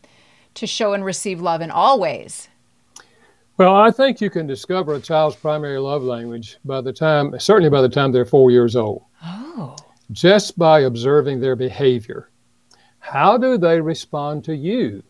to 0.55 0.65
show 0.65 0.93
and 0.93 1.05
receive 1.05 1.41
love 1.41 1.61
in 1.61 1.69
all 1.69 1.99
ways. 1.99 2.47
Well, 3.59 3.75
I 3.75 3.91
think 3.91 4.19
you 4.19 4.31
can 4.31 4.47
discover 4.47 4.95
a 4.95 4.99
child's 4.99 5.35
primary 5.35 5.77
love 5.77 6.01
language 6.01 6.57
by 6.65 6.81
the 6.81 6.91
time, 6.91 7.39
certainly 7.39 7.69
by 7.69 7.83
the 7.83 7.89
time 7.89 8.11
they're 8.11 8.25
four 8.25 8.49
years 8.49 8.75
old. 8.75 9.03
Oh 9.23 9.75
just 10.11 10.57
by 10.57 10.81
observing 10.81 11.39
their 11.39 11.55
behavior. 11.55 12.31
How 12.99 13.37
do 13.37 13.57
they 13.57 13.79
respond 13.81 14.43
to 14.45 14.55
you? 14.55 15.03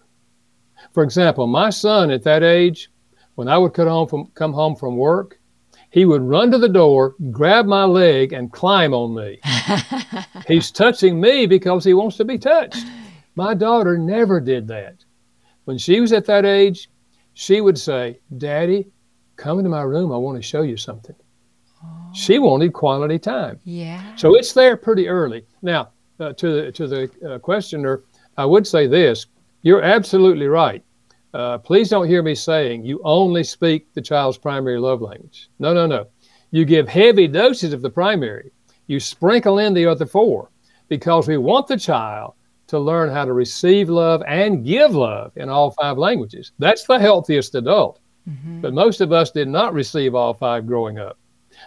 For 0.94 1.04
example, 1.04 1.48
my 1.48 1.70
son 1.70 2.12
at 2.12 2.24
that 2.24 2.44
age 2.44 2.90
when 3.36 3.48
I 3.48 3.58
would 3.58 3.74
come 3.74 3.88
home 3.88 4.08
from, 4.08 4.28
come 4.28 4.54
home 4.54 4.76
from 4.76 4.98
work, 4.98 5.40
he 5.90 6.06
would 6.06 6.22
run 6.22 6.52
to 6.52 6.58
the 6.58 6.70
door, 6.70 7.16
grab 7.32 7.66
my 7.66 7.84
leg, 7.84 8.34
and 8.34 8.52
climb 8.52 8.94
on 8.94 9.16
me. 9.16 9.40
He's 10.48 10.72
touching 10.72 11.22
me 11.22 11.46
because 11.46 11.84
he 11.84 11.94
wants 11.94 12.18
to 12.18 12.26
be 12.26 12.38
touched. 12.38 12.86
My 13.36 13.54
daughter 13.54 13.98
never 13.98 14.40
did 14.40 14.68
that. 14.70 15.04
When 15.66 15.78
she 15.78 16.00
was 16.00 16.12
at 16.14 16.26
that 16.26 16.46
age, 16.46 16.90
she 17.34 17.62
would 17.62 17.78
say, 17.78 18.20
Daddy, 18.38 18.88
come 19.36 19.60
into 19.60 19.70
my 19.70 19.82
room. 19.82 20.12
I 20.12 20.18
want 20.18 20.38
to 20.38 20.42
show 20.42 20.62
you 20.62 20.78
something. 20.78 21.16
She 22.16 22.40
wanted 22.40 22.74
quality 22.74 23.20
time. 23.20 23.60
Yeah. 23.64 24.16
So 24.16 24.36
it's 24.36 24.54
there 24.54 24.78
pretty 24.78 25.08
early. 25.08 25.46
Now, 25.62 25.90
uh, 26.20 26.34
to 26.34 26.62
the, 26.62 26.72
to 26.72 26.88
the 26.88 27.12
uh, 27.28 27.40
questioner, 27.40 28.04
I 28.38 28.46
would 28.46 28.66
say 28.66 28.88
this 28.88 29.26
you're 29.62 29.82
absolutely 29.82 30.48
right. 30.48 30.84
Uh, 31.34 31.58
please 31.58 31.90
don't 31.90 32.08
hear 32.08 32.24
me 32.24 32.36
saying 32.36 32.86
you 32.86 33.02
only 33.04 33.44
speak 33.44 33.94
the 33.94 34.02
child's 34.02 34.38
primary 34.38 34.80
love 34.80 35.02
language. 35.02 35.50
No, 35.60 35.74
no, 35.74 35.86
no. 35.86 36.08
You 36.52 36.64
give 36.64 36.88
heavy 36.88 37.28
doses 37.28 37.74
of 37.74 37.82
the 37.82 37.90
primary. 37.90 38.52
You 38.88 39.00
sprinkle 39.00 39.60
in 39.60 39.74
the 39.74 39.86
other 39.86 40.06
four 40.06 40.50
because 40.88 41.28
we 41.28 41.38
want 41.38 41.68
the 41.68 41.78
child 41.78 42.36
to 42.68 42.80
learn 42.80 43.10
how 43.10 43.26
to 43.26 43.34
receive 43.34 43.90
love 43.90 44.24
and 44.28 44.64
give 44.64 44.96
love 44.96 45.32
in 45.36 45.50
all 45.50 45.72
five 45.72 45.98
languages. 45.98 46.52
That's 46.60 46.86
the 46.86 47.00
healthiest 47.00 47.56
adult. 47.56 48.00
Mm-hmm. 48.30 48.62
But 48.62 48.74
most 48.74 49.02
of 49.02 49.12
us 49.12 49.32
did 49.32 49.48
not 49.48 49.74
receive 49.74 50.16
all 50.16 50.34
five 50.34 50.66
growing 50.66 50.98
up. 51.00 51.18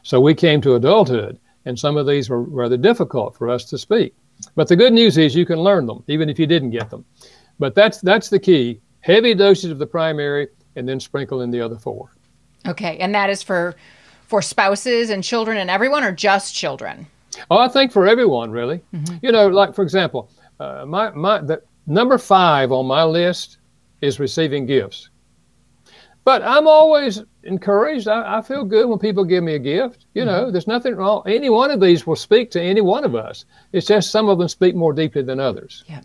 So 0.02 0.20
we 0.20 0.34
came 0.34 0.60
to 0.62 0.74
adulthood, 0.74 1.38
and 1.64 1.78
some 1.78 1.96
of 1.96 2.06
these 2.06 2.30
were 2.30 2.42
rather 2.42 2.76
difficult 2.76 3.36
for 3.36 3.48
us 3.48 3.64
to 3.66 3.78
speak. 3.78 4.14
But 4.54 4.68
the 4.68 4.76
good 4.76 4.92
news 4.92 5.18
is 5.18 5.34
you 5.34 5.46
can 5.46 5.58
learn 5.58 5.86
them, 5.86 6.04
even 6.06 6.28
if 6.28 6.38
you 6.38 6.46
didn't 6.46 6.70
get 6.70 6.90
them. 6.90 7.04
But 7.58 7.74
that's 7.74 8.00
that's 8.00 8.30
the 8.30 8.38
key 8.38 8.80
heavy 9.00 9.34
doses 9.34 9.70
of 9.70 9.78
the 9.78 9.86
primary, 9.86 10.48
and 10.76 10.88
then 10.88 11.00
sprinkle 11.00 11.42
in 11.42 11.50
the 11.50 11.60
other 11.60 11.76
four. 11.76 12.12
Okay, 12.66 12.98
and 12.98 13.14
that 13.14 13.30
is 13.30 13.42
for 13.42 13.74
for 14.26 14.42
spouses 14.42 15.10
and 15.10 15.24
children 15.24 15.56
and 15.56 15.70
everyone, 15.70 16.04
or 16.04 16.12
just 16.12 16.54
children? 16.54 17.06
Oh, 17.50 17.58
I 17.58 17.68
think 17.68 17.92
for 17.92 18.06
everyone, 18.06 18.50
really. 18.50 18.80
Mm-hmm. 18.94 19.16
You 19.22 19.32
know, 19.32 19.48
like 19.48 19.74
for 19.74 19.82
example, 19.82 20.30
uh, 20.60 20.84
my 20.86 21.10
my 21.10 21.40
the 21.40 21.62
number 21.86 22.18
five 22.18 22.70
on 22.70 22.86
my 22.86 23.02
list 23.02 23.58
is 24.00 24.20
receiving 24.20 24.66
gifts. 24.66 25.10
But 26.28 26.42
I'm 26.42 26.68
always 26.68 27.22
encouraged. 27.42 28.06
I, 28.06 28.36
I, 28.36 28.42
feel 28.42 28.62
good 28.62 28.86
when 28.86 28.98
people 28.98 29.24
give 29.24 29.42
me 29.42 29.54
a 29.54 29.58
gift. 29.58 30.04
You 30.12 30.26
know, 30.26 30.42
mm-hmm. 30.42 30.52
there's 30.52 30.66
nothing 30.66 30.94
wrong. 30.94 31.22
Any 31.24 31.48
one 31.48 31.70
of 31.70 31.80
these 31.80 32.06
will 32.06 32.16
speak 32.16 32.50
to 32.50 32.60
any 32.60 32.82
one 32.82 33.02
of 33.04 33.14
us. 33.14 33.46
It's 33.72 33.86
just 33.86 34.10
some 34.10 34.28
of 34.28 34.38
them 34.38 34.46
speak 34.46 34.74
more 34.74 34.92
deeply 34.92 35.22
than 35.22 35.40
others. 35.40 35.84
Yeah, 35.88 36.02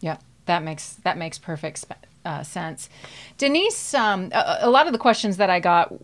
yeah, 0.00 0.16
that 0.46 0.64
makes 0.64 0.94
that 1.04 1.18
makes 1.18 1.38
perfect 1.38 1.84
uh, 2.24 2.42
sense. 2.42 2.88
Denise, 3.38 3.94
um, 3.94 4.30
a, 4.32 4.56
a, 4.62 4.70
lot 4.70 4.88
of 4.88 4.92
the 4.92 4.98
questions 4.98 5.36
that 5.36 5.50
I 5.50 5.60
got 5.60 5.94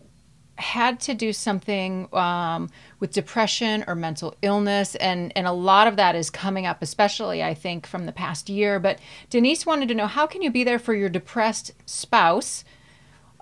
had 0.55 1.01
to 1.01 1.13
do 1.13 1.33
something 1.33 2.07
um, 2.13 2.69
with 3.01 3.11
depression 3.11 3.83
or 3.85 3.95
mental 3.95 4.33
illness, 4.41 4.95
and 4.95 5.33
and 5.35 5.45
a 5.45 5.51
lot 5.51 5.87
of 5.87 5.97
that 5.97 6.15
is 6.15 6.29
coming 6.29 6.65
up, 6.65 6.81
especially 6.81 7.43
I 7.43 7.53
think 7.53 7.85
from 7.85 8.05
the 8.05 8.13
past 8.13 8.47
year. 8.47 8.79
But 8.79 8.99
Denise 9.29 9.65
wanted 9.65 9.89
to 9.89 9.93
know 9.93 10.07
how 10.07 10.25
can 10.25 10.41
you 10.41 10.51
be 10.51 10.63
there 10.63 10.79
for 10.79 10.93
your 10.93 11.09
depressed 11.09 11.73
spouse, 11.85 12.63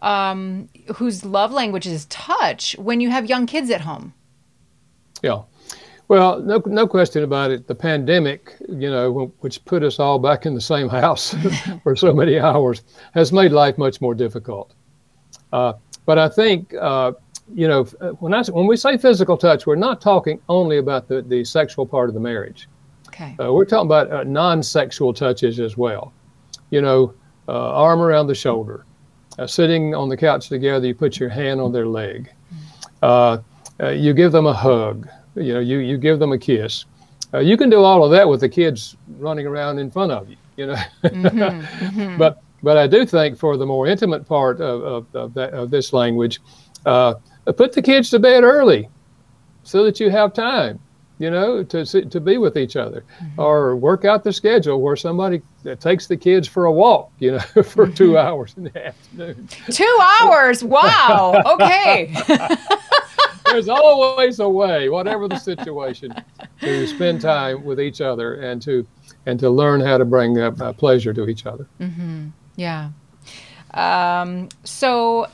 um, 0.02 0.70
whose 0.96 1.26
love 1.26 1.52
language 1.52 1.88
is 1.88 2.06
touch, 2.06 2.76
when 2.78 3.02
you 3.02 3.10
have 3.10 3.28
young 3.28 3.46
kids 3.46 3.70
at 3.70 3.82
home? 3.82 4.14
Yeah. 5.22 5.44
Well, 6.08 6.40
no, 6.40 6.62
no 6.66 6.88
question 6.88 7.24
about 7.24 7.52
it. 7.52 7.68
The 7.68 7.76
pandemic, 7.76 8.56
you 8.68 8.90
know, 8.90 9.32
which 9.40 9.64
put 9.66 9.84
us 9.84 10.00
all 10.00 10.18
back 10.18 10.46
in 10.46 10.56
the 10.56 10.62
same 10.62 10.90
house 11.04 11.36
for 11.84 11.96
so 11.96 12.14
many 12.14 12.40
hours, 12.40 12.82
has 13.14 13.32
made 13.32 13.52
life 13.52 13.78
much 13.78 14.02
more 14.02 14.16
difficult. 14.16 14.74
Uh, 15.54 15.74
but 16.06 16.18
I 16.18 16.28
think, 16.28 16.74
uh, 16.74 17.12
you 17.54 17.68
know, 17.68 17.84
when 18.20 18.34
I 18.34 18.44
when 18.44 18.68
we 18.68 18.78
say 18.78 18.98
physical 18.98 19.38
touch, 19.38 19.68
we're 19.68 19.76
not 19.76 20.02
talking 20.02 20.40
only 20.50 20.78
about 20.78 21.08
the, 21.08 21.22
the 21.22 21.44
sexual 21.44 21.86
part 21.86 22.10
of 22.10 22.14
the 22.14 22.20
marriage. 22.20 22.68
Okay. 23.08 23.36
Uh, 23.40 23.54
we're 23.54 23.66
talking 23.66 23.88
about 23.88 24.12
uh, 24.12 24.24
non-sexual 24.24 25.14
touches 25.14 25.60
as 25.60 25.76
well. 25.78 26.14
You 26.70 26.82
know, 26.82 27.14
uh, 27.48 27.74
arm 27.74 28.02
around 28.02 28.28
the 28.28 28.36
shoulder, 28.36 28.86
uh, 29.40 29.48
sitting 29.48 29.96
on 29.96 30.10
the 30.10 30.18
couch 30.18 30.50
together. 30.50 30.86
You 30.86 30.94
put 30.94 31.20
your 31.20 31.30
hand 31.30 31.60
on 31.60 31.72
their 31.72 31.88
leg. 31.88 32.30
you 33.82 34.14
give 34.14 34.32
them 34.32 34.46
a 34.46 34.54
hug 34.54 35.08
you 35.40 35.54
know, 35.54 35.60
you, 35.60 35.80
you 35.80 35.98
give 35.98 36.20
them 36.20 36.32
a 36.32 36.38
kiss. 36.38 36.86
Uh, 37.34 37.40
you 37.40 37.58
can 37.58 37.70
do 37.70 37.82
all 37.82 38.04
of 38.04 38.12
that 38.12 38.28
with 38.28 38.42
the 38.42 38.50
kids 38.50 38.98
running 39.18 39.46
around 39.46 39.80
in 39.80 39.90
front 39.92 40.12
of 40.12 40.30
you, 40.30 40.38
you 40.58 40.68
know. 40.68 40.76
mm-hmm, 41.04 41.28
mm-hmm. 41.86 42.18
But 42.18 42.42
but 42.62 42.76
I 42.78 42.88
do 42.88 43.06
think 43.06 43.38
for 43.38 43.56
the 43.56 43.66
more 43.66 43.88
intimate 43.88 44.28
part 44.28 44.60
of, 44.60 44.84
of, 44.84 45.16
of, 45.16 45.34
that, 45.36 45.54
of 45.54 45.70
this 45.70 45.94
language, 45.94 46.42
uh, 46.86 47.14
put 47.56 47.72
the 47.72 47.82
kids 47.82 48.10
to 48.10 48.20
bed 48.20 48.44
early 48.44 48.90
so 49.64 49.86
that 49.86 50.02
you 50.02 50.10
have 50.10 50.34
time, 50.34 50.78
you 51.20 51.30
know, 51.30 51.64
to, 51.64 51.86
to 51.86 52.20
be 52.20 52.38
with 52.38 52.58
each 52.58 52.76
other. 52.76 53.04
Mm-hmm. 53.22 53.42
Or 53.42 53.76
work 53.76 54.06
out 54.06 54.24
the 54.24 54.34
schedule 54.34 54.82
where 54.82 54.96
somebody 54.96 55.42
takes 55.80 56.08
the 56.08 56.18
kids 56.18 56.48
for 56.48 56.66
a 56.66 56.72
walk, 56.72 57.12
you 57.20 57.34
know, 57.34 57.40
for 57.64 57.86
mm-hmm. 57.86 57.94
two 57.94 58.18
hours 58.18 58.56
in 58.58 58.64
the 58.64 58.88
afternoon. 58.88 59.48
Two 59.70 60.00
hours? 60.22 60.64
Wow. 60.64 61.44
Okay. 61.46 62.16
there's 63.46 63.70
always 63.70 64.40
a 64.40 64.50
way, 64.50 64.90
whatever 64.90 65.28
the 65.28 65.38
situation, 65.38 66.14
to 66.62 66.88
spend 66.88 67.22
time 67.22 67.64
with 67.64 67.80
each 67.80 68.02
other 68.02 68.36
and 68.36 68.62
to 68.62 68.88
and 69.26 69.40
to 69.40 69.50
learn 69.50 69.82
how 69.82 69.98
to 69.98 70.06
bring 70.06 70.40
uh, 70.40 70.74
pleasure 70.74 71.14
to 71.14 71.28
each 71.28 71.46
other. 71.46 71.68
Mm-hmm. 71.80 72.30
Yeah. 72.56 72.92
Um, 73.74 74.50
so, 74.64 75.28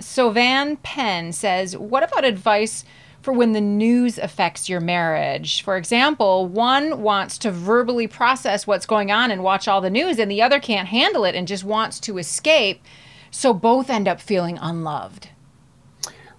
so 0.00 0.30
Van 0.30 0.76
Penn 0.78 1.32
says, 1.32 1.76
what 1.76 2.02
about 2.02 2.24
advice? 2.24 2.84
For 3.22 3.32
when 3.32 3.52
the 3.52 3.60
news 3.60 4.18
affects 4.18 4.68
your 4.68 4.80
marriage. 4.80 5.62
For 5.62 5.76
example, 5.76 6.46
one 6.46 7.02
wants 7.02 7.38
to 7.38 7.50
verbally 7.50 8.06
process 8.06 8.66
what's 8.66 8.86
going 8.86 9.10
on 9.10 9.30
and 9.30 9.42
watch 9.42 9.68
all 9.68 9.80
the 9.80 9.90
news, 9.90 10.18
and 10.18 10.30
the 10.30 10.42
other 10.42 10.58
can't 10.60 10.88
handle 10.88 11.24
it 11.24 11.34
and 11.34 11.46
just 11.46 11.64
wants 11.64 12.00
to 12.00 12.18
escape. 12.18 12.82
So 13.30 13.52
both 13.52 13.90
end 13.90 14.08
up 14.08 14.20
feeling 14.20 14.58
unloved. 14.60 15.28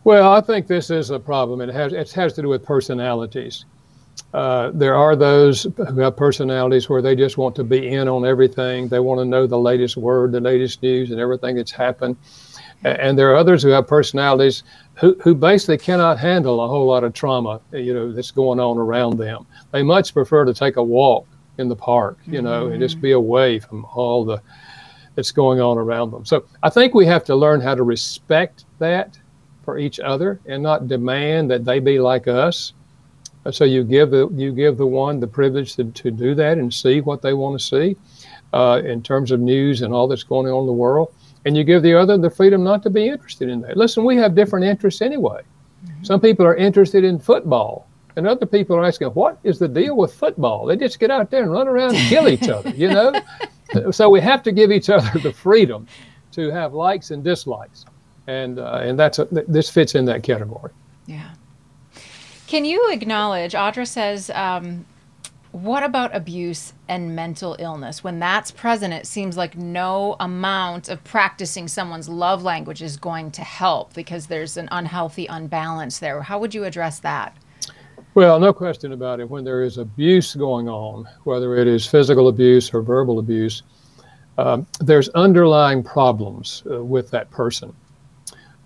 Well, 0.03 0.31
I 0.31 0.41
think 0.41 0.67
this 0.67 0.89
is 0.89 1.11
a 1.11 1.19
problem. 1.19 1.61
It 1.61 1.69
has 1.73 1.93
it 1.93 2.11
has 2.13 2.33
to 2.33 2.41
do 2.41 2.49
with 2.49 2.65
personalities. 2.65 3.65
Uh, 4.33 4.71
there 4.73 4.95
are 4.95 5.15
those 5.15 5.63
who 5.63 5.99
have 5.99 6.15
personalities 6.15 6.89
where 6.89 7.01
they 7.01 7.15
just 7.15 7.37
want 7.37 7.55
to 7.55 7.63
be 7.63 7.87
in 7.87 8.07
on 8.07 8.25
everything. 8.25 8.87
They 8.87 8.99
want 8.99 9.19
to 9.19 9.25
know 9.25 9.45
the 9.45 9.59
latest 9.59 9.97
word, 9.97 10.31
the 10.31 10.39
latest 10.39 10.81
news, 10.81 11.11
and 11.11 11.19
everything 11.19 11.55
that's 11.55 11.71
happened. 11.71 12.17
And 12.83 13.17
there 13.17 13.31
are 13.31 13.35
others 13.35 13.61
who 13.61 13.69
have 13.69 13.87
personalities 13.87 14.63
who, 14.95 15.15
who 15.23 15.35
basically 15.35 15.77
cannot 15.77 16.17
handle 16.17 16.63
a 16.63 16.67
whole 16.67 16.87
lot 16.87 17.03
of 17.03 17.13
trauma, 17.13 17.61
you 17.71 17.93
know, 17.93 18.11
that's 18.11 18.31
going 18.31 18.59
on 18.59 18.77
around 18.77 19.17
them. 19.17 19.45
They 19.71 19.83
much 19.83 20.13
prefer 20.13 20.45
to 20.45 20.53
take 20.53 20.77
a 20.77 20.83
walk 20.83 21.27
in 21.57 21.69
the 21.69 21.75
park, 21.75 22.17
you 22.25 22.41
know, 22.41 22.65
mm-hmm. 22.65 22.73
and 22.73 22.81
just 22.81 23.01
be 23.01 23.11
away 23.11 23.59
from 23.59 23.85
all 23.85 24.25
the 24.25 24.41
that's 25.15 25.31
going 25.31 25.59
on 25.59 25.77
around 25.77 26.11
them. 26.11 26.25
So 26.25 26.45
I 26.63 26.69
think 26.69 26.93
we 26.93 27.05
have 27.05 27.25
to 27.25 27.35
learn 27.35 27.59
how 27.61 27.75
to 27.75 27.83
respect 27.83 28.65
that 28.79 29.17
for 29.63 29.77
each 29.77 29.99
other 29.99 30.39
and 30.45 30.63
not 30.63 30.87
demand 30.87 31.51
that 31.51 31.65
they 31.65 31.79
be 31.79 31.99
like 31.99 32.27
us. 32.27 32.73
So 33.51 33.63
you 33.63 33.83
give 33.83 34.11
the 34.11 34.29
you 34.29 34.51
give 34.51 34.77
the 34.77 34.85
one 34.85 35.19
the 35.19 35.27
privilege 35.27 35.75
to, 35.75 35.85
to 35.85 36.11
do 36.11 36.35
that 36.35 36.57
and 36.57 36.73
see 36.73 37.01
what 37.01 37.21
they 37.21 37.33
want 37.33 37.59
to 37.59 37.65
see 37.65 37.97
uh, 38.53 38.81
in 38.85 39.01
terms 39.01 39.31
of 39.31 39.39
news 39.39 39.81
and 39.81 39.93
all 39.93 40.07
that's 40.07 40.23
going 40.23 40.47
on 40.47 40.61
in 40.61 40.67
the 40.67 40.73
world, 40.73 41.13
and 41.45 41.57
you 41.57 41.63
give 41.63 41.83
the 41.83 41.93
other 41.93 42.17
the 42.17 42.29
freedom 42.29 42.63
not 42.63 42.83
to 42.83 42.89
be 42.89 43.07
interested 43.07 43.49
in 43.49 43.61
that. 43.61 43.77
Listen, 43.77 44.03
we 44.03 44.15
have 44.17 44.35
different 44.35 44.65
interests 44.65 45.01
anyway. 45.01 45.41
Mm-hmm. 45.85 46.03
Some 46.03 46.19
people 46.19 46.45
are 46.45 46.55
interested 46.55 47.03
in 47.03 47.19
football, 47.19 47.87
and 48.15 48.27
other 48.27 48.45
people 48.45 48.75
are 48.75 48.85
asking, 48.85 49.09
"What 49.09 49.39
is 49.43 49.59
the 49.59 49.67
deal 49.67 49.95
with 49.97 50.13
football? 50.13 50.65
They 50.65 50.77
just 50.77 50.99
get 50.99 51.11
out 51.11 51.31
there 51.31 51.43
and 51.43 51.51
run 51.51 51.67
around 51.67 51.95
and 51.95 52.07
kill 52.09 52.27
each 52.27 52.49
other," 52.49 52.69
you 52.69 52.89
know. 52.89 53.19
so 53.91 54.09
we 54.09 54.21
have 54.21 54.43
to 54.43 54.51
give 54.51 54.71
each 54.71 54.89
other 54.89 55.19
the 55.19 55.33
freedom 55.33 55.87
to 56.33 56.49
have 56.51 56.73
likes 56.73 57.11
and 57.11 57.23
dislikes 57.23 57.85
and 58.27 58.59
uh, 58.59 58.79
and 58.81 58.97
that's 58.97 59.19
a, 59.19 59.25
this 59.25 59.69
fits 59.69 59.95
in 59.95 60.05
that 60.05 60.23
category. 60.23 60.71
Yeah. 61.05 61.29
Can 62.47 62.65
you 62.65 62.91
acknowledge? 62.91 63.53
Audra 63.53 63.87
says, 63.87 64.29
um, 64.31 64.85
"What 65.51 65.83
about 65.83 66.15
abuse 66.15 66.73
and 66.87 67.15
mental 67.15 67.55
illness? 67.59 68.03
When 68.03 68.19
that's 68.19 68.51
present, 68.51 68.93
it 68.93 69.05
seems 69.05 69.37
like 69.37 69.57
no 69.57 70.15
amount 70.19 70.89
of 70.89 71.03
practicing 71.03 71.67
someone's 71.67 72.09
love 72.09 72.43
language 72.43 72.81
is 72.81 72.97
going 72.97 73.31
to 73.31 73.41
help 73.43 73.93
because 73.93 74.27
there's 74.27 74.57
an 74.57 74.69
unhealthy 74.71 75.27
unbalance 75.27 75.99
there. 75.99 76.21
How 76.21 76.39
would 76.39 76.53
you 76.53 76.63
address 76.63 76.99
that?" 76.99 77.35
Well, 78.13 78.39
no 78.39 78.51
question 78.51 78.91
about 78.91 79.19
it. 79.21 79.29
When 79.29 79.45
there 79.45 79.63
is 79.63 79.77
abuse 79.77 80.35
going 80.35 80.67
on, 80.67 81.07
whether 81.23 81.55
it 81.55 81.67
is 81.67 81.87
physical 81.87 82.27
abuse 82.27 82.73
or 82.73 82.81
verbal 82.81 83.19
abuse, 83.19 83.63
um, 84.37 84.65
there's 84.79 85.07
underlying 85.09 85.83
problems 85.83 86.63
uh, 86.69 86.83
with 86.83 87.09
that 87.11 87.29
person 87.31 87.73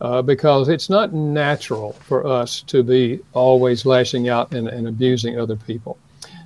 uh, 0.01 0.21
because 0.21 0.69
it's 0.69 0.89
not 0.89 1.13
natural 1.13 1.93
for 1.93 2.25
us 2.25 2.61
to 2.63 2.83
be 2.83 3.19
always 3.33 3.85
lashing 3.85 4.29
out 4.29 4.53
and, 4.53 4.67
and 4.67 4.87
abusing 4.87 5.39
other 5.39 5.55
people. 5.55 5.97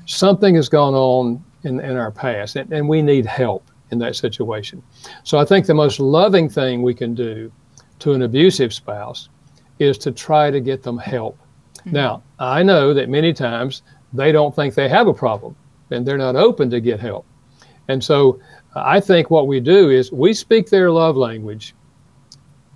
Something 0.10 0.56
has 0.56 0.70
gone 0.70 0.96
on 0.96 1.44
in, 1.64 1.80
in 1.80 1.96
our 1.96 2.10
past, 2.10 2.56
and, 2.56 2.74
and 2.74 2.90
we 2.90 3.02
need 3.04 3.28
help 3.28 3.70
in 3.92 4.00
that 4.00 4.16
situation. 4.16 4.82
So 5.24 5.38
I 5.38 5.46
think 5.46 5.68
the 5.68 5.76
most 5.76 6.00
loving 6.00 6.50
thing 6.50 6.82
we 6.82 6.96
can 6.96 7.14
do 7.14 7.52
to 8.00 8.14
an 8.14 8.24
abusive 8.24 8.74
spouse 8.74 9.30
is 9.78 10.00
to 10.00 10.12
try 10.12 10.50
to 10.50 10.60
get 10.60 10.82
them 10.82 10.98
help. 10.98 11.38
Mm-hmm. 11.80 11.92
Now, 11.92 12.24
I 12.40 12.64
know 12.64 12.92
that 12.94 13.08
many 13.08 13.34
times 13.34 13.84
they 14.12 14.32
don't 14.32 14.56
think 14.56 14.74
they 14.74 14.90
have 14.90 15.08
a 15.08 15.14
problem 15.14 15.56
and 15.92 16.06
they're 16.06 16.18
not 16.18 16.36
open 16.36 16.72
to 16.72 16.82
get 16.82 17.00
help. 17.00 17.26
And 17.88 18.04
so 18.04 18.40
I 18.76 19.00
think 19.00 19.30
what 19.30 19.48
we 19.48 19.60
do 19.60 19.92
is 19.92 20.12
we 20.12 20.34
speak 20.34 20.70
their 20.70 20.90
love 20.92 21.18
language 21.18 21.76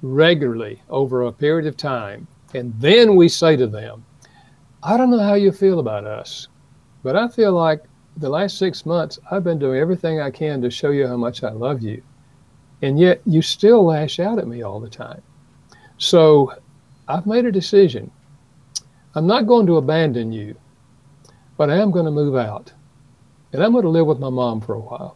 regularly 0.04 0.82
over 0.90 1.24
a 1.24 1.32
period 1.32 1.66
of 1.66 1.78
time. 1.78 2.28
And 2.54 2.74
then 2.80 3.16
we 3.16 3.28
say 3.28 3.56
to 3.56 3.66
them, 3.66 4.06
I 4.84 4.98
don't 4.98 5.10
know 5.10 5.20
how 5.20 5.34
you 5.34 5.52
feel 5.52 5.80
about 5.80 6.06
us, 6.06 6.48
but 7.04 7.16
I 7.16 7.28
feel 7.28 7.52
like 7.54 7.84
the 8.18 8.30
last 8.30 8.58
six 8.58 8.86
months 8.86 9.20
I've 9.30 9.44
been 9.44 9.60
doing 9.60 9.80
everything 9.80 10.20
I 10.20 10.32
can 10.32 10.62
to 10.62 10.70
show 10.70 10.92
you 10.92 11.08
how 11.08 11.18
much 11.18 11.44
I 11.44 11.52
love 11.52 11.82
you. 11.82 12.02
And 12.82 13.00
yet 13.00 13.22
you 13.26 13.42
still 13.42 13.86
lash 13.86 14.20
out 14.20 14.40
at 14.40 14.48
me 14.48 14.62
all 14.62 14.80
the 14.80 14.90
time. 14.90 15.22
So 15.98 16.54
I've 17.08 17.26
made 17.26 17.46
a 17.46 17.52
decision. 17.52 18.12
I'm 19.16 19.28
not 19.28 19.48
going 19.48 19.68
to 19.68 19.78
abandon 19.78 20.32
you, 20.32 20.56
but 21.58 21.70
I 21.70 21.78
am 21.78 21.92
going 21.92 22.06
to 22.06 22.12
move 22.12 22.36
out. 22.36 22.74
And 23.52 23.64
I'm 23.64 23.72
going 23.72 23.84
to 23.84 23.90
live 23.90 24.08
with 24.08 24.20
my 24.20 24.30
mom 24.30 24.62
for 24.62 24.74
a 24.74 24.80
while. 24.80 25.16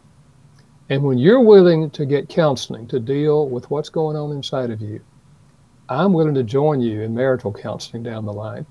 And 0.88 1.02
when 1.02 1.18
you're 1.18 1.40
willing 1.40 1.90
to 1.90 2.06
get 2.06 2.28
counseling 2.28 2.86
to 2.88 3.00
deal 3.00 3.48
with 3.48 3.70
what's 3.70 3.88
going 3.88 4.16
on 4.16 4.32
inside 4.32 4.70
of 4.70 4.80
you, 4.80 5.00
I'm 5.88 6.12
willing 6.12 6.34
to 6.34 6.42
join 6.42 6.80
you 6.80 7.02
in 7.02 7.14
marital 7.14 7.52
counseling 7.52 8.02
down 8.02 8.24
the 8.24 8.32
line. 8.32 8.66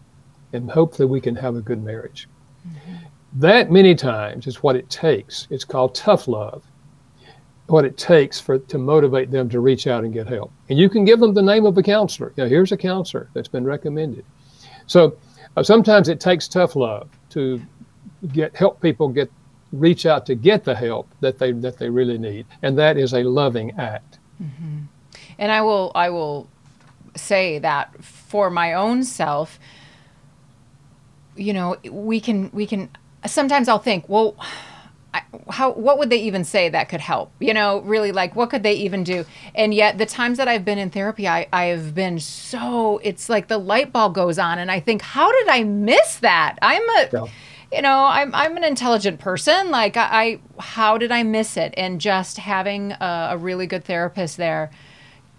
And 0.54 0.72
hopefully 0.72 1.08
we 1.08 1.22
can 1.22 1.36
have 1.36 1.56
a 1.56 1.62
good 1.62 1.84
marriage. 1.84 2.28
Mm-hmm. 2.68 2.96
That 3.38 3.70
many 3.72 3.94
times 3.94 4.48
is 4.48 4.64
what 4.64 4.76
it 4.76 4.90
takes. 4.90 5.48
It's 5.52 5.64
called 5.64 5.94
tough 5.94 6.28
love. 6.28 6.64
What 7.68 7.86
it 7.86 7.98
takes 7.98 8.40
for 8.40 8.58
to 8.58 8.78
motivate 8.78 9.30
them 9.30 9.48
to 9.50 9.60
reach 9.60 9.86
out 9.86 10.04
and 10.04 10.14
get 10.14 10.28
help. 10.28 10.52
And 10.70 10.80
you 10.80 10.90
can 10.90 11.06
give 11.06 11.20
them 11.20 11.34
the 11.34 11.42
name 11.42 11.66
of 11.66 11.78
a 11.78 11.84
counselor. 11.84 12.34
Know, 12.38 12.48
here's 12.48 12.72
a 12.72 12.78
counselor 12.78 13.30
that's 13.34 13.50
been 13.50 13.66
recommended. 13.66 14.26
So 14.88 15.18
uh, 15.56 15.64
sometimes 15.64 16.10
it 16.10 16.20
takes 16.20 16.48
tough 16.48 16.76
love 16.76 17.10
to 17.32 17.62
get 18.34 18.56
help 18.56 18.82
people 18.82 19.10
get 19.10 19.32
reach 19.72 20.06
out 20.06 20.26
to 20.26 20.36
get 20.36 20.64
the 20.64 20.74
help 20.74 21.08
that 21.20 21.38
they 21.38 21.52
that 21.52 21.78
they 21.78 21.90
really 21.90 22.18
need, 22.18 22.46
and 22.62 22.78
that 22.78 22.98
is 22.98 23.14
a 23.14 23.24
loving 23.24 23.72
act. 23.78 24.18
Mm-hmm. 24.42 24.84
And 25.38 25.52
I 25.52 25.62
will 25.62 25.92
I 25.94 26.10
will 26.10 26.48
say 27.16 27.60
that 27.60 28.04
for 28.04 28.50
my 28.50 28.74
own 28.74 29.04
self, 29.04 29.60
you 31.36 31.54
know, 31.54 31.76
we 31.92 32.20
can 32.20 32.50
we 32.54 32.66
can 32.66 32.90
sometimes 33.28 33.68
I'll 33.68 33.80
think, 33.80 34.08
well. 34.08 34.36
how 35.50 35.72
what 35.72 35.98
would 35.98 36.10
they 36.10 36.22
even 36.22 36.44
say 36.44 36.70
that 36.70 36.90
could 36.90 37.00
help 37.00 37.32
you 37.40 37.54
know 37.54 37.80
really 37.80 38.12
like 38.12 38.36
what 38.36 38.52
could 38.52 38.62
they 38.62 38.74
even 38.74 39.04
do 39.04 39.26
and 39.56 39.74
yet 39.74 39.98
the 39.98 40.06
times 40.06 40.38
that 40.38 40.48
i've 40.48 40.64
been 40.64 40.78
in 40.78 40.92
therapy 40.92 41.28
i 41.28 41.48
i 41.52 41.66
have 41.66 41.96
been 41.96 42.20
so 42.20 43.00
it's 43.04 43.28
like 43.28 43.48
the 43.48 43.58
light 43.58 43.92
bulb 43.92 44.14
goes 44.14 44.38
on 44.38 44.60
and 44.60 44.70
i 44.70 44.80
think 44.80 45.02
how 45.02 45.32
did 45.32 45.48
i 45.48 45.64
miss 45.64 46.18
that 46.18 46.58
i'm 46.62 46.88
a 46.90 47.10
yeah 47.12 47.26
you 47.72 47.82
know, 47.82 48.06
I'm 48.06 48.34
I'm 48.34 48.56
an 48.58 48.64
intelligent 48.64 49.20
person. 49.20 49.72
Like 49.72 49.98
I, 49.98 50.40
I 50.58 50.62
how 50.62 50.98
did 50.98 51.12
I 51.12 51.24
miss 51.24 51.58
it? 51.58 51.74
And 51.78 52.00
just 52.00 52.38
having 52.38 52.94
a, 52.94 53.30
a, 53.32 53.38
really 53.38 53.68
good 53.68 53.84
therapist 53.84 54.38
there, 54.38 54.72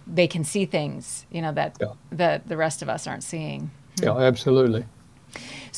they 0.07 0.27
can 0.27 0.45
see 0.45 0.67
things, 0.67 1.25
you 1.31 1.41
know, 1.41 1.53
that 1.53 1.79
yeah. 1.81 1.93
that 2.13 2.49
the 2.49 2.57
rest 2.57 2.83
of 2.83 2.89
us 2.89 3.07
aren't 3.07 3.23
seeing. 3.23 3.71
Yeah, 4.03 4.17
absolutely. 4.17 4.85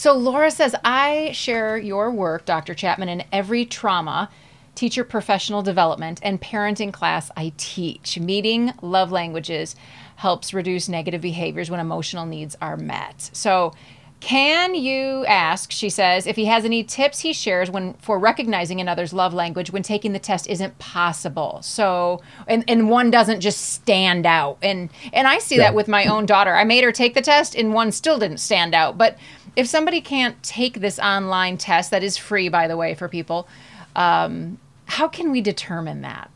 So 0.01 0.15
Laura 0.15 0.51
says, 0.51 0.75
I 0.83 1.31
share 1.33 1.77
your 1.77 2.11
work, 2.11 2.47
Dr. 2.47 2.73
Chapman, 2.73 3.11
in 3.11 3.23
every 3.33 3.67
trauma, 3.67 4.31
teacher 4.75 5.05
professional 5.05 5.61
development, 5.61 6.21
and 6.23 6.41
parenting 6.41 6.91
class 6.91 7.31
I 7.37 7.53
teach. 7.59 8.19
Meeting 8.19 8.73
love 8.81 9.13
languages 9.13 9.77
helps 10.17 10.55
reduce 10.55 10.89
negative 10.89 11.21
behaviors 11.21 11.71
when 11.71 11.81
emotional 11.81 12.25
needs 12.25 12.57
are 12.63 12.79
met. 12.79 13.29
So 13.35 13.75
can 14.21 14.75
you 14.75 15.25
ask, 15.25 15.73
she 15.73 15.89
says, 15.89 16.27
if 16.27 16.37
he 16.37 16.45
has 16.45 16.67
any 16.67 16.85
tips 16.85 17.21
he 17.21 17.33
shares 17.33 17.71
when 17.71 17.95
for 17.95 18.19
recognizing 18.19 18.79
another's 18.79 19.15
love 19.15 19.33
language 19.33 19.71
when 19.71 19.83
taking 19.83 20.13
the 20.13 20.19
test 20.19 20.47
isn't 20.47 20.79
possible? 20.79 21.61
So 21.63 22.21
and, 22.47 22.63
and 22.69 22.91
one 22.91 23.11
doesn't 23.11 23.41
just 23.41 23.71
stand 23.71 24.27
out. 24.27 24.59
And 24.63 24.91
and 25.15 25.27
I 25.27 25.39
see 25.39 25.57
yeah. 25.57 25.65
that 25.65 25.75
with 25.75 25.89
my 25.89 26.05
own 26.05 26.27
daughter. 26.27 26.55
I 26.55 26.65
made 26.65 26.85
her 26.85 26.93
take 26.93 27.15
the 27.15 27.23
test 27.23 27.55
and 27.55 27.73
one 27.73 27.93
still 27.93 28.19
didn't 28.19 28.39
stand 28.39 28.75
out. 28.75 28.99
But 28.99 29.17
if 29.57 29.67
somebody 29.67 30.01
can't 30.01 30.41
take 30.43 30.81
this 30.81 30.99
online 30.99 31.59
test 31.59 31.91
that 31.91 32.03
is 32.03 32.17
free 32.17 32.49
by 32.49 32.69
the 32.69 32.77
way 32.77 32.95
for 32.95 33.09
people, 33.09 33.49
um, 33.97 34.59
how 34.87 35.09
can 35.09 35.31
we 35.31 35.41
determine 35.41 36.03
that? 36.03 36.31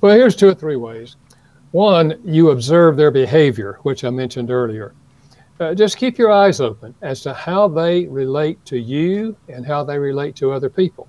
Well, 0.00 0.14
here's 0.14 0.36
two 0.36 0.48
or 0.48 0.54
three 0.54 0.76
ways. 0.76 1.16
One, 1.72 2.20
you 2.24 2.50
observe 2.50 2.96
their 2.96 3.10
behavior, 3.10 3.78
which 3.82 4.04
I 4.04 4.10
mentioned 4.10 4.50
earlier 4.50 4.94
uh, 5.60 5.74
just 5.74 5.96
keep 5.96 6.18
your 6.18 6.30
eyes 6.30 6.60
open 6.60 6.94
as 7.02 7.20
to 7.22 7.34
how 7.34 7.68
they 7.68 8.06
relate 8.06 8.64
to 8.66 8.78
you 8.78 9.36
and 9.48 9.66
how 9.66 9.82
they 9.84 9.98
relate 9.98 10.36
to 10.36 10.52
other 10.52 10.70
people. 10.70 11.08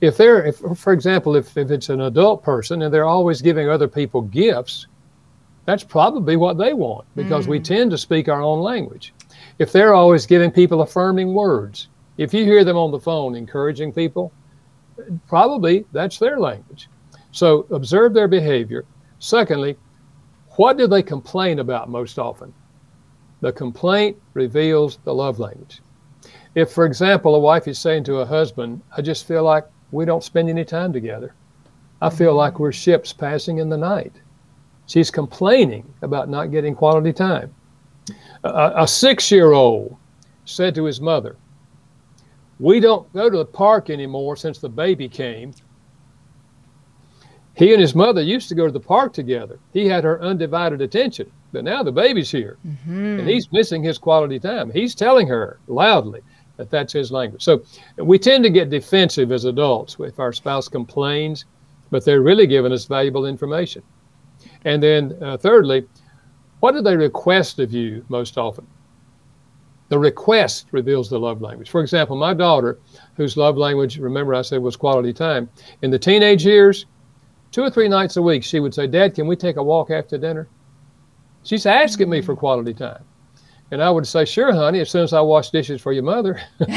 If 0.00 0.16
they're, 0.16 0.44
if, 0.46 0.62
for 0.76 0.92
example, 0.92 1.36
if, 1.36 1.56
if 1.56 1.70
it's 1.70 1.88
an 1.88 2.02
adult 2.02 2.42
person 2.42 2.82
and 2.82 2.94
they're 2.94 3.06
always 3.06 3.42
giving 3.42 3.68
other 3.68 3.88
people 3.88 4.22
gifts, 4.22 4.86
that's 5.64 5.84
probably 5.84 6.36
what 6.36 6.58
they 6.58 6.74
want 6.74 7.06
because 7.14 7.46
mm. 7.46 7.50
we 7.50 7.60
tend 7.60 7.90
to 7.90 7.98
speak 7.98 8.28
our 8.28 8.42
own 8.42 8.60
language. 8.60 9.12
If 9.58 9.72
they're 9.72 9.94
always 9.94 10.26
giving 10.26 10.50
people 10.50 10.82
affirming 10.82 11.32
words, 11.34 11.88
if 12.18 12.34
you 12.34 12.44
hear 12.44 12.64
them 12.64 12.76
on 12.76 12.90
the 12.90 13.00
phone 13.00 13.34
encouraging 13.34 13.92
people, 13.92 14.32
probably 15.26 15.84
that's 15.92 16.18
their 16.18 16.38
language. 16.38 16.88
So 17.30 17.66
observe 17.70 18.14
their 18.14 18.28
behavior. 18.28 18.84
Secondly, 19.18 19.76
what 20.56 20.76
do 20.76 20.86
they 20.86 21.02
complain 21.02 21.58
about 21.58 21.88
most 21.88 22.18
often? 22.18 22.52
The 23.40 23.52
complaint 23.52 24.16
reveals 24.34 24.98
the 25.04 25.14
love 25.14 25.38
language. 25.38 25.80
If, 26.54 26.70
for 26.70 26.84
example, 26.84 27.34
a 27.34 27.40
wife 27.40 27.66
is 27.66 27.78
saying 27.78 28.04
to 28.04 28.20
a 28.20 28.26
husband, 28.26 28.82
I 28.96 29.00
just 29.00 29.26
feel 29.26 29.42
like 29.42 29.64
we 29.90 30.04
don't 30.04 30.22
spend 30.22 30.50
any 30.50 30.64
time 30.64 30.92
together. 30.92 31.34
I 32.02 32.10
feel 32.10 32.34
like 32.34 32.54
mm-hmm. 32.54 32.62
we're 32.62 32.72
ships 32.72 33.12
passing 33.12 33.58
in 33.58 33.68
the 33.68 33.78
night. 33.78 34.12
She's 34.86 35.10
complaining 35.10 35.92
about 36.02 36.28
not 36.28 36.50
getting 36.50 36.74
quality 36.74 37.12
time. 37.12 37.54
A, 38.44 38.72
a 38.76 38.88
six 38.88 39.30
year 39.30 39.52
old 39.52 39.96
said 40.44 40.74
to 40.74 40.84
his 40.84 41.00
mother, 41.00 41.36
We 42.58 42.80
don't 42.80 43.10
go 43.12 43.30
to 43.30 43.38
the 43.38 43.44
park 43.44 43.90
anymore 43.90 44.36
since 44.36 44.58
the 44.58 44.68
baby 44.68 45.08
came. 45.08 45.52
He 47.54 47.72
and 47.72 47.80
his 47.80 47.94
mother 47.94 48.22
used 48.22 48.48
to 48.48 48.54
go 48.54 48.66
to 48.66 48.72
the 48.72 48.80
park 48.80 49.12
together. 49.12 49.58
He 49.72 49.86
had 49.86 50.04
her 50.04 50.20
undivided 50.22 50.80
attention. 50.80 51.30
But 51.52 51.64
now 51.64 51.82
the 51.82 51.92
baby's 51.92 52.30
here 52.30 52.56
mm-hmm. 52.66 53.20
and 53.20 53.28
he's 53.28 53.52
missing 53.52 53.82
his 53.82 53.98
quality 53.98 54.38
time. 54.38 54.70
He's 54.70 54.94
telling 54.94 55.28
her 55.28 55.60
loudly 55.66 56.22
that 56.56 56.70
that's 56.70 56.92
his 56.92 57.12
language. 57.12 57.42
So 57.42 57.62
we 57.98 58.18
tend 58.18 58.42
to 58.44 58.50
get 58.50 58.70
defensive 58.70 59.30
as 59.32 59.44
adults 59.44 59.96
if 60.00 60.18
our 60.18 60.32
spouse 60.32 60.68
complains, 60.68 61.44
but 61.90 62.04
they're 62.04 62.22
really 62.22 62.46
giving 62.46 62.72
us 62.72 62.86
valuable 62.86 63.26
information. 63.26 63.82
And 64.64 64.82
then, 64.82 65.18
uh, 65.20 65.36
thirdly, 65.36 65.86
what 66.62 66.74
do 66.74 66.80
they 66.80 66.96
request 66.96 67.58
of 67.58 67.72
you 67.72 68.04
most 68.08 68.38
often? 68.38 68.64
The 69.88 69.98
request 69.98 70.68
reveals 70.70 71.10
the 71.10 71.18
love 71.18 71.42
language. 71.42 71.68
For 71.68 71.80
example, 71.80 72.14
my 72.14 72.34
daughter, 72.34 72.78
whose 73.16 73.36
love 73.36 73.56
language, 73.56 73.98
remember 73.98 74.32
I 74.32 74.42
said 74.42 74.62
was 74.62 74.76
quality 74.76 75.12
time, 75.12 75.50
in 75.82 75.90
the 75.90 75.98
teenage 75.98 76.46
years, 76.46 76.86
two 77.50 77.62
or 77.62 77.70
three 77.70 77.88
nights 77.88 78.16
a 78.16 78.22
week, 78.22 78.44
she 78.44 78.60
would 78.60 78.72
say, 78.72 78.86
Dad, 78.86 79.16
can 79.16 79.26
we 79.26 79.34
take 79.34 79.56
a 79.56 79.62
walk 79.62 79.90
after 79.90 80.16
dinner? 80.16 80.46
She's 81.42 81.66
asking 81.66 82.08
me 82.08 82.22
for 82.22 82.36
mm. 82.36 82.38
quality 82.38 82.74
time. 82.74 83.02
And 83.72 83.82
I 83.82 83.90
would 83.90 84.06
say, 84.06 84.24
sure, 84.24 84.52
honey, 84.52 84.78
as 84.78 84.88
soon 84.88 85.02
as 85.02 85.12
I 85.12 85.20
wash 85.20 85.50
dishes 85.50 85.80
for 85.80 85.92
your 85.92 86.04
mother. 86.04 86.40
and 86.60 86.70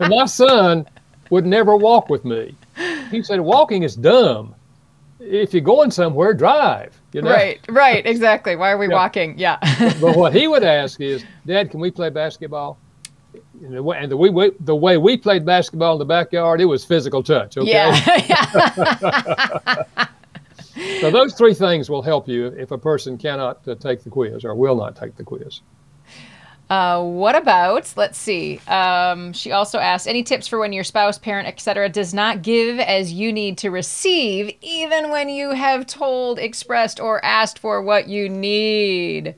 my 0.00 0.26
son 0.26 0.84
would 1.30 1.46
never 1.46 1.76
walk 1.76 2.10
with 2.10 2.24
me. 2.24 2.56
He 3.12 3.22
said, 3.22 3.40
walking 3.40 3.84
is 3.84 3.94
dumb. 3.94 4.56
If 5.20 5.52
you're 5.52 5.60
going 5.60 5.90
somewhere, 5.90 6.32
drive. 6.32 6.98
You 7.12 7.22
know? 7.22 7.30
Right, 7.30 7.60
right, 7.68 8.04
exactly. 8.06 8.56
Why 8.56 8.70
are 8.70 8.78
we 8.78 8.88
yeah. 8.88 8.94
walking? 8.94 9.38
Yeah. 9.38 9.58
but 10.00 10.16
what 10.16 10.32
he 10.32 10.48
would 10.48 10.64
ask 10.64 11.00
is, 11.00 11.24
Dad, 11.46 11.70
can 11.70 11.80
we 11.80 11.90
play 11.90 12.08
basketball? 12.08 12.78
And 13.62 13.74
the 13.74 13.82
way, 13.82 13.98
and 13.98 14.10
the, 14.10 14.16
we, 14.16 14.50
the 14.60 14.74
way 14.74 14.96
we 14.96 15.16
played 15.16 15.44
basketball 15.44 15.94
in 15.94 15.98
the 15.98 16.06
backyard, 16.06 16.60
it 16.60 16.64
was 16.64 16.84
physical 16.84 17.22
touch. 17.22 17.56
Okay. 17.56 17.70
Yeah. 20.76 21.00
so 21.00 21.10
those 21.10 21.34
three 21.34 21.52
things 21.52 21.90
will 21.90 22.00
help 22.00 22.28
you 22.28 22.46
if 22.46 22.70
a 22.70 22.78
person 22.78 23.18
cannot 23.18 23.66
uh, 23.66 23.74
take 23.74 24.02
the 24.02 24.08
quiz 24.08 24.44
or 24.44 24.54
will 24.54 24.76
not 24.76 24.96
take 24.96 25.16
the 25.16 25.24
quiz. 25.24 25.60
Uh, 26.70 27.02
what 27.02 27.34
about, 27.34 27.92
let's 27.96 28.16
see, 28.16 28.60
um, 28.68 29.32
she 29.32 29.50
also 29.50 29.76
asked, 29.80 30.06
any 30.06 30.22
tips 30.22 30.46
for 30.46 30.60
when 30.60 30.72
your 30.72 30.84
spouse, 30.84 31.18
parent, 31.18 31.48
etc., 31.48 31.88
does 31.88 32.14
not 32.14 32.42
give 32.42 32.78
as 32.78 33.12
you 33.12 33.32
need 33.32 33.58
to 33.58 33.70
receive, 33.70 34.54
even 34.62 35.10
when 35.10 35.28
you 35.28 35.50
have 35.50 35.84
told, 35.84 36.38
expressed, 36.38 37.00
or 37.00 37.24
asked 37.24 37.58
for 37.58 37.82
what 37.82 38.08
you 38.08 38.28
need? 38.28 39.34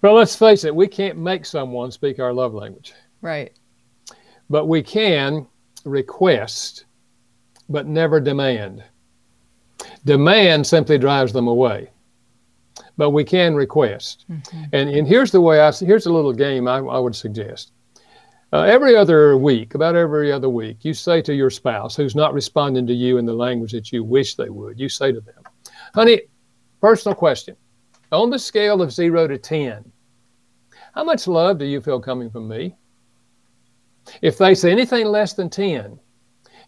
Well, 0.00 0.14
let's 0.14 0.36
face 0.36 0.62
it, 0.62 0.72
we 0.72 0.86
can't 0.86 1.18
make 1.18 1.44
someone 1.44 1.90
speak 1.90 2.20
our 2.20 2.32
love 2.32 2.54
language. 2.54 2.94
Right. 3.20 3.52
But 4.48 4.66
we 4.66 4.80
can 4.80 5.44
request, 5.84 6.84
but 7.68 7.88
never 7.88 8.20
demand. 8.20 8.84
Demand 10.04 10.64
simply 10.64 10.98
drives 10.98 11.32
them 11.32 11.48
away. 11.48 11.90
But 12.98 13.10
we 13.10 13.24
can 13.24 13.54
request. 13.54 14.26
Mm-hmm. 14.30 14.64
And, 14.74 14.90
and 14.90 15.08
here's 15.08 15.30
the 15.30 15.40
way 15.40 15.60
I 15.60 15.72
here's 15.72 16.04
a 16.04 16.12
little 16.12 16.34
game 16.34 16.68
I, 16.68 16.78
I 16.78 16.98
would 16.98 17.16
suggest. 17.16 17.72
Uh, 18.52 18.62
every 18.62 18.96
other 18.96 19.36
week, 19.36 19.74
about 19.74 19.94
every 19.94 20.32
other 20.32 20.48
week, 20.48 20.78
you 20.82 20.94
say 20.94 21.20
to 21.22 21.34
your 21.34 21.50
spouse 21.50 21.94
who's 21.94 22.14
not 22.14 22.32
responding 22.34 22.86
to 22.86 22.94
you 22.94 23.18
in 23.18 23.26
the 23.26 23.32
language 23.32 23.72
that 23.72 23.92
you 23.92 24.02
wish 24.02 24.34
they 24.36 24.48
would, 24.48 24.80
you 24.80 24.88
say 24.88 25.12
to 25.12 25.20
them, 25.20 25.42
honey, 25.94 26.22
personal 26.80 27.14
question. 27.14 27.56
On 28.10 28.30
the 28.30 28.38
scale 28.38 28.80
of 28.80 28.90
zero 28.90 29.28
to 29.28 29.36
10, 29.36 29.92
how 30.94 31.04
much 31.04 31.28
love 31.28 31.58
do 31.58 31.66
you 31.66 31.82
feel 31.82 32.00
coming 32.00 32.30
from 32.30 32.48
me? 32.48 32.74
If 34.22 34.38
they 34.38 34.54
say 34.54 34.72
anything 34.72 35.06
less 35.06 35.34
than 35.34 35.50
10, 35.50 36.00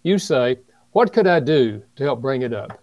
you 0.03 0.19
say, 0.19 0.59
What 0.93 1.14
could 1.14 1.27
I 1.27 1.40
do 1.40 1.83
to 1.97 2.05
help 2.05 2.21
bring 2.21 2.43
it 2.43 2.53
up? 2.53 2.79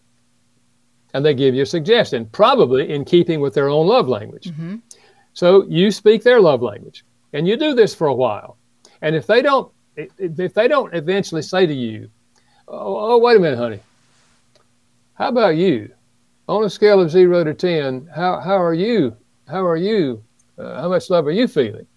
And 1.17 1.25
they 1.25 1.33
give 1.33 1.55
you 1.55 1.63
a 1.63 1.65
suggestion, 1.65 2.27
probably 2.27 2.93
in 2.93 3.03
keeping 3.03 3.41
with 3.41 3.55
their 3.55 3.69
own 3.69 3.87
love 3.87 4.07
language. 4.07 4.51
Mm-hmm. 4.51 4.75
So 5.33 5.65
you 5.67 5.89
speak 5.89 6.21
their 6.21 6.39
love 6.39 6.61
language, 6.61 7.03
and 7.33 7.47
you 7.47 7.57
do 7.57 7.73
this 7.73 7.95
for 7.95 8.05
a 8.07 8.13
while. 8.13 8.57
And 9.01 9.15
if 9.15 9.25
they 9.25 9.41
don't, 9.41 9.71
if 9.95 10.53
they 10.53 10.67
don't 10.67 10.93
eventually 10.93 11.41
say 11.41 11.65
to 11.65 11.73
you, 11.73 12.09
"Oh, 12.67 13.13
oh 13.13 13.17
wait 13.17 13.37
a 13.37 13.39
minute, 13.39 13.57
honey, 13.57 13.79
how 15.15 15.29
about 15.29 15.57
you? 15.57 15.91
On 16.47 16.63
a 16.63 16.69
scale 16.69 17.01
of 17.01 17.09
zero 17.09 17.43
to 17.43 17.53
ten, 17.53 18.07
how 18.15 18.39
how 18.39 18.61
are 18.61 18.75
you? 18.75 19.17
How 19.47 19.65
are 19.65 19.77
you? 19.77 20.23
Uh, 20.57 20.81
how 20.81 20.89
much 20.89 21.09
love 21.09 21.25
are 21.25 21.31
you 21.31 21.47
feeling?" 21.47 21.87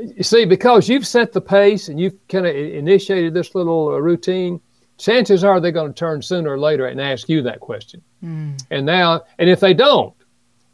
you 0.00 0.22
see, 0.22 0.44
because 0.44 0.88
you've 0.88 1.06
set 1.06 1.32
the 1.32 1.40
pace 1.40 1.88
and 1.88 1.98
you've 1.98 2.16
kind 2.28 2.46
of 2.46 2.54
initiated 2.54 3.34
this 3.34 3.54
little 3.54 3.88
uh, 3.88 3.98
routine, 3.98 4.60
chances 4.98 5.44
are 5.44 5.60
they're 5.60 5.72
going 5.72 5.92
to 5.92 5.98
turn 5.98 6.22
sooner 6.22 6.52
or 6.52 6.58
later 6.58 6.86
and 6.86 7.00
ask 7.00 7.28
you 7.28 7.42
that 7.42 7.60
question. 7.60 8.02
Mm. 8.22 8.62
And 8.70 8.86
now, 8.86 9.22
and 9.38 9.48
if 9.48 9.60
they 9.60 9.74
don't, 9.74 10.14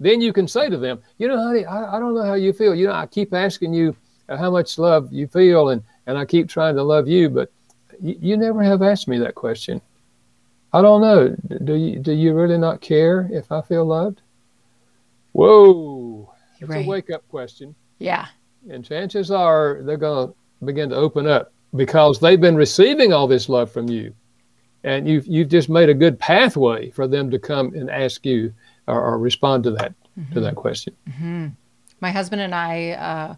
then 0.00 0.20
you 0.20 0.32
can 0.32 0.48
say 0.48 0.68
to 0.68 0.76
them, 0.76 1.00
you 1.18 1.28
know, 1.28 1.36
honey, 1.36 1.64
I, 1.64 1.96
I 1.96 2.00
don't 2.00 2.14
know 2.14 2.24
how 2.24 2.34
you 2.34 2.52
feel. 2.52 2.74
You 2.74 2.88
know, 2.88 2.94
I 2.94 3.06
keep 3.06 3.32
asking 3.32 3.74
you 3.74 3.94
how 4.28 4.50
much 4.50 4.78
love 4.78 5.12
you 5.12 5.26
feel, 5.26 5.70
and, 5.70 5.82
and 6.06 6.18
I 6.18 6.24
keep 6.24 6.48
trying 6.48 6.76
to 6.76 6.82
love 6.82 7.08
you, 7.08 7.28
but 7.30 7.52
y- 8.00 8.16
you 8.20 8.36
never 8.36 8.62
have 8.62 8.82
asked 8.82 9.08
me 9.08 9.18
that 9.18 9.34
question. 9.34 9.80
I 10.72 10.80
don't 10.80 11.02
know. 11.02 11.36
Do 11.64 11.74
you, 11.74 11.98
do 11.98 12.12
you 12.12 12.34
really 12.34 12.58
not 12.58 12.80
care 12.80 13.28
if 13.30 13.52
I 13.52 13.60
feel 13.60 13.84
loved? 13.84 14.22
Whoa. 15.32 16.32
It's 16.60 16.68
right. 16.68 16.84
a 16.84 16.88
wake 16.88 17.10
up 17.10 17.26
question. 17.28 17.74
Yeah. 17.98 18.26
And 18.70 18.84
chances 18.84 19.30
are 19.30 19.80
they're 19.82 19.96
going 19.96 20.28
to 20.28 20.34
begin 20.64 20.90
to 20.90 20.96
open 20.96 21.26
up 21.26 21.52
because 21.74 22.20
they've 22.20 22.40
been 22.40 22.56
receiving 22.56 23.12
all 23.12 23.26
this 23.26 23.48
love 23.48 23.70
from 23.70 23.88
you. 23.88 24.14
And 24.84 25.08
you've, 25.08 25.26
you've 25.26 25.48
just 25.48 25.68
made 25.68 25.88
a 25.88 25.94
good 25.94 26.18
pathway 26.18 26.90
for 26.90 27.06
them 27.06 27.30
to 27.30 27.38
come 27.38 27.72
and 27.74 27.90
ask 27.90 28.26
you 28.26 28.52
or, 28.86 29.00
or 29.00 29.18
respond 29.18 29.64
to 29.64 29.70
that, 29.72 29.94
mm-hmm. 30.18 30.34
to 30.34 30.40
that 30.40 30.56
question. 30.56 30.94
Mm-hmm. 31.08 31.48
My 32.00 32.10
husband 32.10 32.42
and 32.42 32.54
I, 32.54 32.90
uh, 32.90 33.34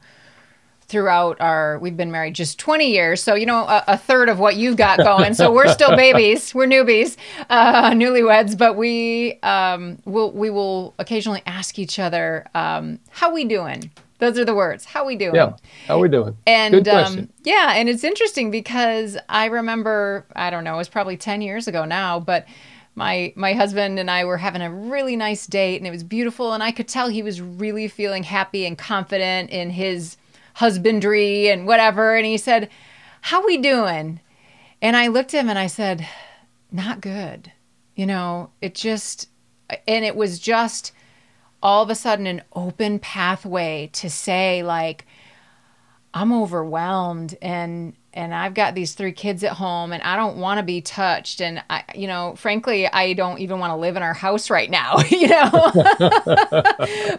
throughout 0.87 1.40
our 1.40 1.78
we've 1.78 1.96
been 1.96 2.11
married 2.11 2.35
just 2.35 2.59
20 2.59 2.90
years 2.90 3.22
so 3.22 3.35
you 3.35 3.46
know 3.46 3.64
a, 3.66 3.85
a 3.88 3.96
third 3.96 4.28
of 4.28 4.38
what 4.38 4.57
you've 4.57 4.76
got 4.76 4.98
going 4.98 5.33
so 5.33 5.50
we're 5.50 5.72
still 5.72 5.96
babies 5.96 6.54
we're 6.54 6.66
newbies 6.66 7.16
uh, 7.48 7.90
newlyweds 7.92 8.57
but 8.57 8.76
we 8.76 9.38
um, 9.42 9.98
will 10.04 10.30
we 10.33 10.50
will 10.50 10.94
occasionally 10.98 11.42
ask 11.46 11.78
each 11.78 11.98
other 11.98 12.46
um, 12.54 12.98
how 13.11 13.33
we 13.33 13.44
doing 13.44 13.90
those 14.25 14.39
are 14.39 14.45
the 14.45 14.55
words. 14.55 14.85
How 14.85 15.05
we 15.05 15.17
doing? 15.17 15.35
Yeah. 15.35 15.57
How 15.87 15.99
we 15.99 16.09
doing? 16.09 16.37
And 16.47 16.87
um, 16.89 17.29
yeah, 17.45 17.75
and 17.75 17.89
it's 17.89 18.05
interesting 18.05 18.51
because 18.51 19.17
I 19.29 19.47
remember 19.47 20.27
I 20.35 20.51
don't 20.51 20.65
know, 20.65 20.75
it 20.75 20.79
was 20.79 20.89
probably 20.89 21.17
10 21.17 21.43
years 21.43 21.69
ago 21.69 21.85
now, 21.85 22.21
but 22.21 22.47
my 22.95 23.33
my 23.37 23.53
husband 23.53 23.99
and 23.99 24.11
I 24.11 24.25
were 24.25 24.37
having 24.37 24.63
a 24.63 24.73
really 24.73 25.17
nice 25.17 25.47
date 25.47 25.79
and 25.79 25.87
it 25.87 25.91
was 25.91 26.05
beautiful 26.05 26.53
and 26.53 26.63
I 26.63 26.71
could 26.71 26.89
tell 26.89 27.09
he 27.09 27.23
was 27.23 27.41
really 27.41 27.89
feeling 27.89 28.23
happy 28.23 28.67
and 28.67 28.79
confident 28.79 29.51
in 29.51 29.71
his 29.71 30.17
husbandry 30.55 31.49
and 31.49 31.67
whatever 31.67 32.17
and 32.17 32.25
he 32.25 32.37
said, 32.37 32.71
"How 33.23 33.45
we 33.45 33.57
doing?" 33.57 34.21
And 34.81 34.97
I 34.97 35.09
looked 35.09 35.35
at 35.35 35.41
him 35.41 35.49
and 35.49 35.59
I 35.59 35.67
said, 35.67 36.07
"Not 36.71 37.01
good." 37.01 37.53
You 37.97 38.07
know, 38.07 38.51
it 38.61 38.75
just 38.75 39.29
and 39.89 40.05
it 40.05 40.17
was 40.17 40.39
just 40.39 40.93
all 41.64 41.83
of 41.83 41.88
a 41.88 41.94
sudden 41.94 42.27
an 42.27 42.42
open 42.53 42.98
pathway 42.98 43.88
to 43.94 44.11
say 44.11 44.62
like 44.62 45.07
I'm 46.12 46.33
overwhelmed 46.33 47.37
and 47.40 47.94
and 48.12 48.33
I've 48.33 48.55
got 48.55 48.77
these 48.77 48.94
three 48.94 49.11
kids 49.11 49.42
at 49.42 49.55
home 49.55 49.92
and 49.92 50.00
I 50.03 50.14
don't 50.14 50.37
want 50.37 50.59
to 50.59 50.62
be 50.62 50.81
touched 50.83 51.40
and 51.40 51.64
I 51.70 51.83
you 51.94 52.07
know 52.07 52.35
frankly 52.37 52.87
I 52.87 53.14
don't 53.14 53.40
even 53.40 53.59
want 53.59 53.70
to 53.72 53.77
live 53.77 53.96
in 53.96 54.03
our 54.03 54.12
house 54.12 54.50
right 54.50 54.70
now 54.70 54.98
you 55.11 55.29
know? 55.29 55.72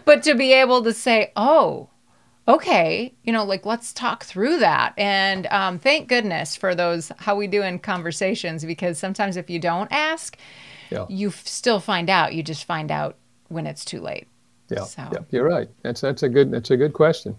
But 0.04 0.22
to 0.22 0.34
be 0.36 0.52
able 0.52 0.84
to 0.84 0.92
say 0.92 1.32
oh 1.34 1.90
okay 2.46 3.12
you 3.24 3.32
know 3.32 3.44
like 3.44 3.66
let's 3.66 3.92
talk 3.92 4.24
through 4.24 4.60
that. 4.60 4.94
And 4.96 5.46
um, 5.48 5.80
thank 5.80 6.08
goodness 6.08 6.54
for 6.54 6.72
those 6.72 7.10
how 7.18 7.34
we 7.34 7.48
do 7.48 7.62
in 7.62 7.80
conversations 7.80 8.64
because 8.64 8.96
sometimes 8.96 9.36
if 9.36 9.50
you 9.50 9.58
don't 9.58 9.90
ask 9.90 10.38
yeah. 10.90 11.04
you 11.08 11.32
still 11.32 11.80
find 11.80 12.08
out 12.08 12.32
you 12.32 12.44
just 12.44 12.64
find 12.64 12.92
out 12.92 13.16
when 13.48 13.66
it's 13.66 13.84
too 13.84 14.00
late 14.00 14.28
yeah, 14.68 14.84
so. 14.84 15.08
yeah, 15.12 15.18
you're 15.30 15.48
right. 15.48 15.68
That's 15.82 16.00
that's 16.00 16.22
a 16.22 16.28
good 16.28 16.50
that's 16.50 16.70
a 16.70 16.76
good 16.76 16.92
question. 16.92 17.36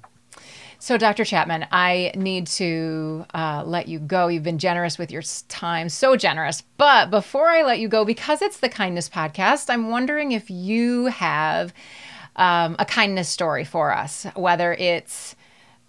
So, 0.79 0.95
Dr. 0.95 1.25
Chapman, 1.25 1.65
I 1.71 2.11
need 2.15 2.45
to 2.47 3.25
uh, 3.33 3.63
let 3.65 3.87
you 3.87 3.97
go. 3.97 4.27
You've 4.27 4.43
been 4.43 4.59
generous 4.59 4.99
with 4.99 5.11
your 5.11 5.23
time, 5.47 5.89
so 5.89 6.15
generous. 6.15 6.61
But 6.77 7.09
before 7.09 7.47
I 7.47 7.63
let 7.63 7.79
you 7.79 7.87
go, 7.87 8.05
because 8.05 8.43
it's 8.43 8.59
the 8.59 8.69
Kindness 8.69 9.09
Podcast, 9.09 9.71
I'm 9.71 9.89
wondering 9.89 10.33
if 10.33 10.51
you 10.51 11.07
have 11.07 11.73
um, 12.35 12.75
a 12.77 12.85
kindness 12.85 13.27
story 13.27 13.63
for 13.63 13.91
us, 13.91 14.27
whether 14.35 14.73
it's 14.73 15.35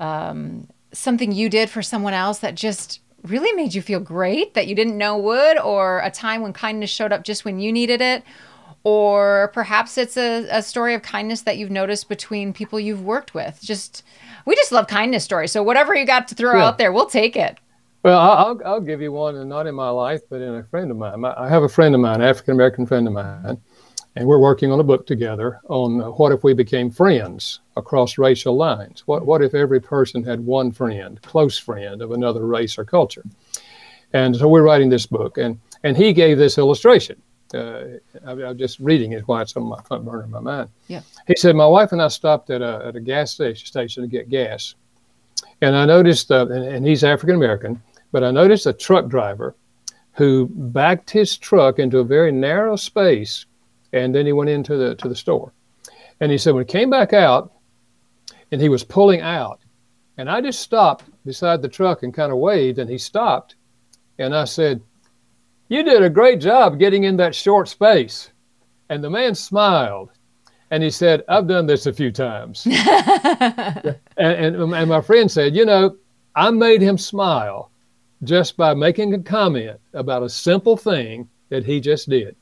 um, 0.01 0.69
something 0.93 1.33
you 1.33 1.51
did 1.51 1.69
for 1.69 1.83
someone 1.83 2.15
else 2.15 2.39
that 2.39 2.55
just 2.55 3.01
really 3.25 3.53
made 3.53 3.75
you 3.75 3.83
feel 3.83 4.01
great 4.01 4.55
that 4.55 4.69
you 4.69 4.75
didn't 4.75 4.97
know 4.97 5.19
would, 5.19 5.59
or 5.59 6.01
a 6.01 6.11
time 6.11 6.41
when 6.41 6.55
kindness 6.55 6.89
showed 6.89 7.13
up 7.13 7.25
just 7.25 7.45
when 7.45 7.61
you 7.61 7.71
needed 7.73 8.01
it, 8.01 8.23
or 8.89 9.51
perhaps 9.53 9.99
it's 9.99 10.17
a, 10.17 10.49
a 10.51 10.63
story 10.63 10.95
of 10.95 11.03
kindness 11.03 11.43
that 11.43 11.59
you've 11.59 11.71
noticed 11.71 12.09
between 12.09 12.55
people 12.55 12.81
you've 12.81 13.05
worked 13.05 13.35
with. 13.35 13.61
Just 13.63 14.03
we 14.47 14.57
just 14.57 14.73
love 14.73 14.87
kindness 14.87 15.25
stories. 15.25 15.53
So 15.53 15.63
whatever 15.63 15.95
you 15.95 16.07
got 16.07 16.27
to 16.29 16.35
throw 16.35 16.57
yeah. 16.57 16.65
out 16.65 16.79
there, 16.79 16.91
we'll 16.91 17.05
take 17.05 17.37
it. 17.37 17.59
Well, 18.03 18.19
I'll, 18.19 18.61
I'll 18.65 18.81
give 18.81 19.03
you 19.03 19.13
one, 19.13 19.37
and 19.37 19.47
not 19.47 19.67
in 19.67 19.75
my 19.75 19.91
life, 19.91 20.23
but 20.31 20.41
in 20.41 20.55
a 20.55 20.65
friend 20.65 20.91
of 20.91 20.97
mine. 20.97 21.23
I 21.23 21.51
have 21.51 21.65
a 21.65 21.69
friend 21.69 21.95
of 21.95 22.01
mine, 22.01 22.23
African 22.23 22.55
American 22.55 22.87
friend 22.87 23.07
of 23.07 23.13
mine, 23.13 23.61
and 24.17 24.27
we're 24.27 24.39
working 24.39 24.73
on 24.73 24.81
a 24.81 24.85
book 24.85 25.07
together 25.07 25.61
on 25.69 26.01
what 26.17 26.33
if 26.33 26.43
we 26.43 26.55
became 26.55 26.91
friends 26.91 27.61
across 27.77 28.17
racial 28.17 28.57
lines? 28.57 29.03
What 29.05 29.27
what 29.27 29.43
if 29.43 29.55
every 29.55 29.81
person 29.83 30.25
had 30.25 30.41
one 30.41 30.73
friend, 30.73 31.21
close 31.21 31.59
friend 31.59 32.01
of 32.01 32.13
another 32.13 32.47
race 32.47 32.79
or 32.79 32.87
culture? 32.87 33.25
And 34.15 34.35
so 34.35 34.49
we're 34.49 34.63
writing 34.63 34.89
this 34.89 35.05
book, 35.05 35.37
and 35.37 35.61
and 35.85 35.95
he 35.95 36.15
gave 36.15 36.39
this 36.39 36.57
illustration 36.57 37.21
I, 37.55 37.99
am 38.27 38.59
just 38.59 38.79
reading 38.79 39.13
it 39.13 39.27
why 39.27 39.43
it's 39.43 39.57
on 39.57 39.65
my 39.65 39.81
front 39.83 40.05
burner 40.05 40.25
of 40.25 40.31
my 40.31 40.41
mind. 40.41 40.69
Yeah. 40.89 41.01
He 41.27 41.35
said, 41.37 41.57
My 41.57 41.67
wife 41.67 41.93
and 41.93 42.03
I 42.03 42.09
stopped 42.09 42.51
at 42.51 42.63
a, 42.63 42.83
at 42.87 42.97
a 42.97 43.01
gas 43.01 43.33
station 43.33 44.03
to 44.03 44.09
get 44.09 44.29
gas. 44.29 44.75
And 45.61 45.75
I 45.75 45.87
noticed, 45.87 46.31
uh, 46.31 46.47
and, 46.49 46.65
and 46.65 46.87
he's 46.87 47.05
African 47.05 47.37
American, 47.37 47.83
but 48.13 48.25
I 48.25 48.31
noticed 48.31 48.67
a 48.67 48.73
truck 48.73 49.09
driver 49.09 49.55
who 50.13 50.49
backed 50.53 51.11
his 51.11 51.39
truck 51.39 51.79
into 51.79 51.99
a 51.99 52.05
very 52.05 52.33
narrow 52.33 52.77
space 52.77 53.47
and 53.93 54.15
then 54.15 54.27
he 54.27 54.33
went 54.33 54.51
into 54.51 54.77
the, 54.77 54.95
to 54.97 55.09
the 55.09 55.15
store. 55.15 55.53
And 56.21 56.31
he 56.31 56.39
said, 56.39 56.55
when 56.55 56.67
he 56.67 56.73
came 56.73 56.91
back 56.91 57.13
out 57.13 57.53
and 58.51 58.61
he 58.61 58.69
was 58.69 58.85
pulling 58.85 59.21
out, 59.21 59.61
and 60.17 60.29
I 60.29 60.41
just 60.41 60.61
stopped 60.61 61.05
beside 61.25 61.63
the 61.63 61.69
truck 61.69 62.03
and 62.03 62.13
kind 62.13 62.33
of 62.33 62.39
waved, 62.39 62.79
and 62.79 62.91
he 62.91 62.99
stopped. 62.99 63.55
And 64.19 64.35
I 64.35 64.45
said, 64.45 64.83
you 65.69 65.83
did 65.83 66.03
a 66.03 66.11
great 66.11 66.41
job 66.41 66.79
getting 66.79 67.05
in 67.05 67.17
that 67.19 67.35
short 67.35 67.69
space. 67.69 68.31
And 68.91 69.05
the 69.05 69.11
man 69.11 69.35
smiled 69.35 70.11
and 70.71 70.83
he 70.83 70.91
said, 70.91 71.25
I've 71.29 71.47
done 71.47 71.67
this 71.67 71.87
a 71.87 71.93
few 71.93 72.11
times. 72.11 72.67
and, 72.67 73.97
and, 74.17 74.57
and 74.75 74.89
my 74.89 75.01
friend 75.01 75.31
said, 75.31 75.55
You 75.55 75.65
know, 75.65 75.97
I 76.35 76.51
made 76.51 76.81
him 76.81 76.99
smile 76.99 77.71
just 78.25 78.57
by 78.57 78.75
making 78.75 79.15
a 79.15 79.19
comment 79.19 79.79
about 79.95 80.23
a 80.23 80.29
simple 80.29 80.77
thing 80.77 81.29
that 81.51 81.65
he 81.65 81.81
just 81.81 82.09
did. 82.09 82.37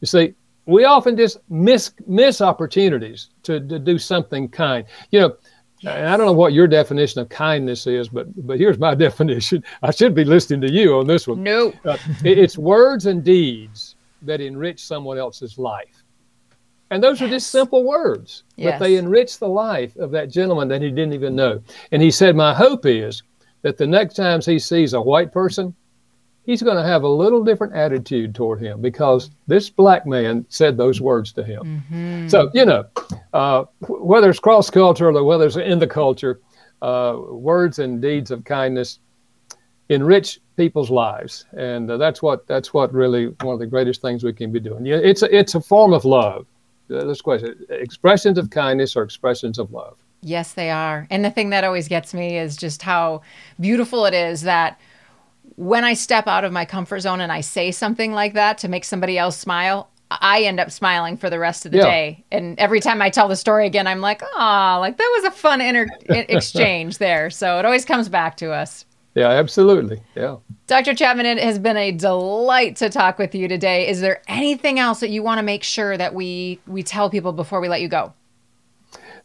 You 0.00 0.06
see, 0.06 0.34
we 0.66 0.84
often 0.84 1.16
just 1.16 1.38
miss 1.50 1.92
miss 2.06 2.40
opportunities 2.40 3.30
to, 3.42 3.60
to 3.60 3.78
do 3.78 3.98
something 3.98 4.48
kind. 4.48 4.86
You 5.10 5.20
know, 5.20 5.36
Yes. 5.84 6.08
I 6.08 6.16
don't 6.16 6.26
know 6.26 6.32
what 6.32 6.54
your 6.54 6.66
definition 6.66 7.20
of 7.20 7.28
kindness 7.28 7.86
is, 7.86 8.08
but 8.08 8.26
but 8.46 8.58
here's 8.58 8.78
my 8.78 8.94
definition. 9.06 9.62
I 9.82 9.90
should 9.90 10.14
be 10.14 10.24
listening 10.24 10.62
to 10.62 10.72
you 10.72 10.96
on 10.98 11.06
this 11.06 11.28
one. 11.28 11.42
No, 11.42 11.72
uh, 11.84 11.98
it, 12.24 12.38
it's 12.38 12.56
words 12.56 13.06
and 13.06 13.22
deeds 13.22 13.96
that 14.22 14.40
enrich 14.40 14.82
someone 14.82 15.18
else's 15.18 15.58
life, 15.58 16.02
and 16.90 17.02
those 17.02 17.20
yes. 17.20 17.28
are 17.28 17.30
just 17.30 17.50
simple 17.50 17.84
words, 17.84 18.44
yes. 18.56 18.78
but 18.78 18.84
they 18.84 18.96
enrich 18.96 19.38
the 19.38 19.48
life 19.48 19.94
of 19.96 20.10
that 20.12 20.30
gentleman 20.30 20.68
that 20.68 20.80
he 20.80 20.88
didn't 20.88 21.12
even 21.12 21.36
know. 21.36 21.62
And 21.92 22.00
he 22.00 22.10
said, 22.10 22.34
"My 22.34 22.54
hope 22.54 22.86
is 22.86 23.22
that 23.60 23.76
the 23.76 23.86
next 23.86 24.14
time 24.14 24.40
he 24.40 24.58
sees 24.58 24.94
a 24.94 25.00
white 25.00 25.32
person, 25.32 25.74
he's 26.44 26.62
going 26.62 26.76
to 26.76 26.82
have 26.82 27.02
a 27.02 27.08
little 27.08 27.42
different 27.42 27.74
attitude 27.74 28.34
toward 28.34 28.60
him 28.60 28.80
because 28.80 29.30
this 29.46 29.70
black 29.70 30.06
man 30.06 30.44
said 30.48 30.76
those 30.76 31.00
words 31.00 31.32
to 31.32 31.44
him. 31.44 31.82
Mm-hmm. 31.90 32.28
So, 32.28 32.50
you 32.54 32.64
know, 32.64 32.84
uh, 33.32 33.64
whether 33.80 34.30
it's 34.30 34.38
cross 34.38 34.70
cultural 34.70 35.18
or 35.18 35.24
whether 35.24 35.46
it's 35.46 35.56
in 35.56 35.78
the 35.78 35.86
culture, 35.86 36.40
uh, 36.82 37.16
words 37.30 37.78
and 37.78 38.00
deeds 38.00 38.30
of 38.30 38.44
kindness 38.44 38.98
enrich 39.88 40.40
people's 40.56 40.90
lives, 40.90 41.46
and 41.56 41.90
uh, 41.90 41.96
that's 41.96 42.22
what 42.22 42.46
that's 42.46 42.72
what 42.72 42.92
really 42.92 43.26
one 43.40 43.54
of 43.54 43.58
the 43.58 43.66
greatest 43.66 44.00
things 44.02 44.24
we 44.24 44.32
can 44.32 44.52
be 44.52 44.60
doing. 44.60 44.84
Yeah, 44.86 44.96
it's 44.96 45.22
a, 45.22 45.36
it's 45.36 45.54
a 45.54 45.60
form 45.60 45.92
of 45.92 46.04
love. 46.04 46.46
Uh, 46.90 47.04
this 47.04 47.20
question: 47.20 47.66
expressions 47.70 48.38
of 48.38 48.50
kindness 48.50 48.96
or 48.96 49.02
expressions 49.02 49.58
of 49.58 49.72
love. 49.72 49.96
Yes, 50.22 50.54
they 50.54 50.70
are. 50.70 51.06
And 51.10 51.22
the 51.22 51.30
thing 51.30 51.50
that 51.50 51.64
always 51.64 51.86
gets 51.86 52.14
me 52.14 52.38
is 52.38 52.56
just 52.56 52.80
how 52.80 53.20
beautiful 53.60 54.06
it 54.06 54.14
is 54.14 54.42
that 54.42 54.80
when 55.56 55.84
I 55.84 55.94
step 55.94 56.26
out 56.26 56.44
of 56.44 56.52
my 56.52 56.64
comfort 56.64 57.00
zone 57.00 57.20
and 57.20 57.30
I 57.30 57.40
say 57.40 57.70
something 57.70 58.12
like 58.12 58.34
that 58.34 58.58
to 58.58 58.68
make 58.68 58.84
somebody 58.84 59.18
else 59.18 59.36
smile, 59.36 59.90
I 60.10 60.42
end 60.42 60.60
up 60.60 60.70
smiling 60.70 61.16
for 61.16 61.30
the 61.30 61.38
rest 61.38 61.66
of 61.66 61.72
the 61.72 61.78
yeah. 61.78 61.84
day. 61.84 62.24
And 62.30 62.58
every 62.58 62.80
time 62.80 63.00
I 63.00 63.10
tell 63.10 63.28
the 63.28 63.36
story 63.36 63.66
again, 63.66 63.86
I'm 63.86 64.00
like, 64.00 64.22
oh, 64.22 64.76
like 64.80 64.96
that 64.96 65.12
was 65.16 65.24
a 65.24 65.30
fun 65.30 65.60
inter- 65.60 65.88
exchange 66.08 66.98
there. 66.98 67.30
So 67.30 67.58
it 67.58 67.64
always 67.64 67.84
comes 67.84 68.08
back 68.08 68.36
to 68.38 68.52
us. 68.52 68.84
Yeah, 69.14 69.28
absolutely. 69.28 70.02
Yeah. 70.16 70.38
Dr. 70.66 70.92
Chapman, 70.92 71.26
it 71.26 71.38
has 71.38 71.58
been 71.58 71.76
a 71.76 71.92
delight 71.92 72.76
to 72.76 72.90
talk 72.90 73.18
with 73.18 73.34
you 73.34 73.46
today. 73.46 73.88
Is 73.88 74.00
there 74.00 74.22
anything 74.26 74.80
else 74.80 75.00
that 75.00 75.10
you 75.10 75.22
want 75.22 75.38
to 75.38 75.42
make 75.42 75.62
sure 75.62 75.96
that 75.96 76.14
we 76.14 76.58
we 76.66 76.82
tell 76.82 77.08
people 77.10 77.32
before 77.32 77.60
we 77.60 77.68
let 77.68 77.80
you 77.80 77.88
go? 77.88 78.12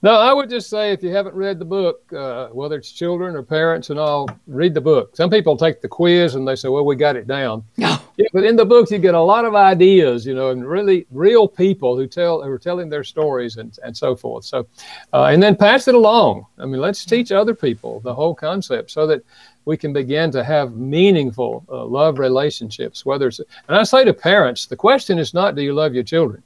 No, 0.01 0.11
I 0.11 0.31
would 0.31 0.49
just 0.49 0.69
say 0.69 0.93
if 0.93 1.03
you 1.03 1.09
haven't 1.09 1.35
read 1.35 1.59
the 1.59 1.65
book, 1.65 2.01
uh, 2.13 2.47
whether 2.49 2.77
it's 2.77 2.89
children 2.89 3.35
or 3.35 3.43
parents 3.43 3.89
and 3.89 3.99
all, 3.99 4.29
read 4.47 4.73
the 4.73 4.79
book. 4.79 5.13
Some 5.13 5.29
people 5.29 5.57
take 5.57 5.81
the 5.81 5.89
quiz 5.89 6.35
and 6.35 6.47
they 6.47 6.55
say, 6.55 6.69
"Well, 6.69 6.85
we 6.85 6.95
got 6.95 7.15
it 7.15 7.27
down." 7.27 7.63
Yeah, 8.19 8.27
but 8.33 8.43
in 8.43 8.57
the 8.57 8.65
book, 8.65 8.91
you 8.91 8.99
get 8.99 9.15
a 9.15 9.21
lot 9.21 9.45
of 9.45 9.55
ideas, 9.55 10.25
you 10.25 10.35
know, 10.35 10.49
and 10.49 10.67
really 10.67 11.07
real 11.09 11.47
people 11.47 11.95
who 11.95 12.05
tell 12.05 12.43
who 12.43 12.51
are 12.51 12.59
telling 12.59 12.89
their 12.89 13.05
stories 13.05 13.55
and, 13.55 13.79
and 13.81 13.95
so 13.95 14.13
forth. 14.13 14.43
So, 14.43 14.67
uh, 15.13 15.29
and 15.31 15.41
then 15.41 15.55
pass 15.55 15.87
it 15.87 15.95
along. 15.95 16.45
I 16.57 16.65
mean, 16.65 16.81
let's 16.81 17.05
teach 17.05 17.31
other 17.31 17.55
people 17.55 18.01
the 18.01 18.13
whole 18.13 18.35
concept 18.35 18.91
so 18.91 19.07
that 19.07 19.23
we 19.63 19.77
can 19.77 19.93
begin 19.93 20.31
to 20.31 20.43
have 20.43 20.75
meaningful 20.75 21.63
uh, 21.69 21.85
love 21.85 22.19
relationships. 22.19 23.05
Whether 23.05 23.29
it's 23.29 23.39
and 23.39 23.77
I 23.77 23.83
say 23.83 24.03
to 24.03 24.13
parents, 24.13 24.65
the 24.65 24.75
question 24.75 25.17
is 25.17 25.33
not, 25.33 25.55
"Do 25.55 25.61
you 25.61 25.71
love 25.71 25.93
your 25.93 26.03
children?" 26.03 26.43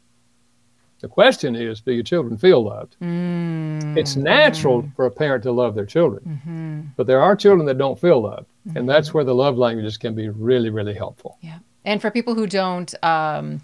The 1.04 1.10
question 1.10 1.54
is, 1.54 1.82
do 1.82 1.92
your 1.92 2.02
children 2.02 2.38
feel 2.38 2.64
loved? 2.64 2.96
Mm-hmm. 3.02 3.98
It's 3.98 4.16
natural 4.16 4.90
for 4.96 5.06
a 5.06 5.12
parent 5.12 5.44
to 5.44 5.52
love 5.52 5.76
their 5.76 5.86
children, 5.86 6.24
mm-hmm. 6.26 6.82
but 6.96 7.08
there 7.08 7.22
are 7.22 7.36
children 7.36 7.66
that 7.66 7.78
don't 7.78 8.00
feel 8.00 8.22
loved, 8.22 8.48
mm-hmm. 8.66 8.78
and 8.78 8.88
that's 8.88 9.14
where 9.14 9.26
the 9.26 9.36
love 9.36 9.58
languages 9.58 9.98
can 9.98 10.16
be 10.16 10.30
really, 10.30 10.70
really 10.70 10.94
helpful. 10.94 11.38
Yeah, 11.42 11.60
and 11.84 12.02
for 12.02 12.10
people 12.10 12.36
who 12.36 12.48
don't. 12.48 12.96
Um, 13.04 13.62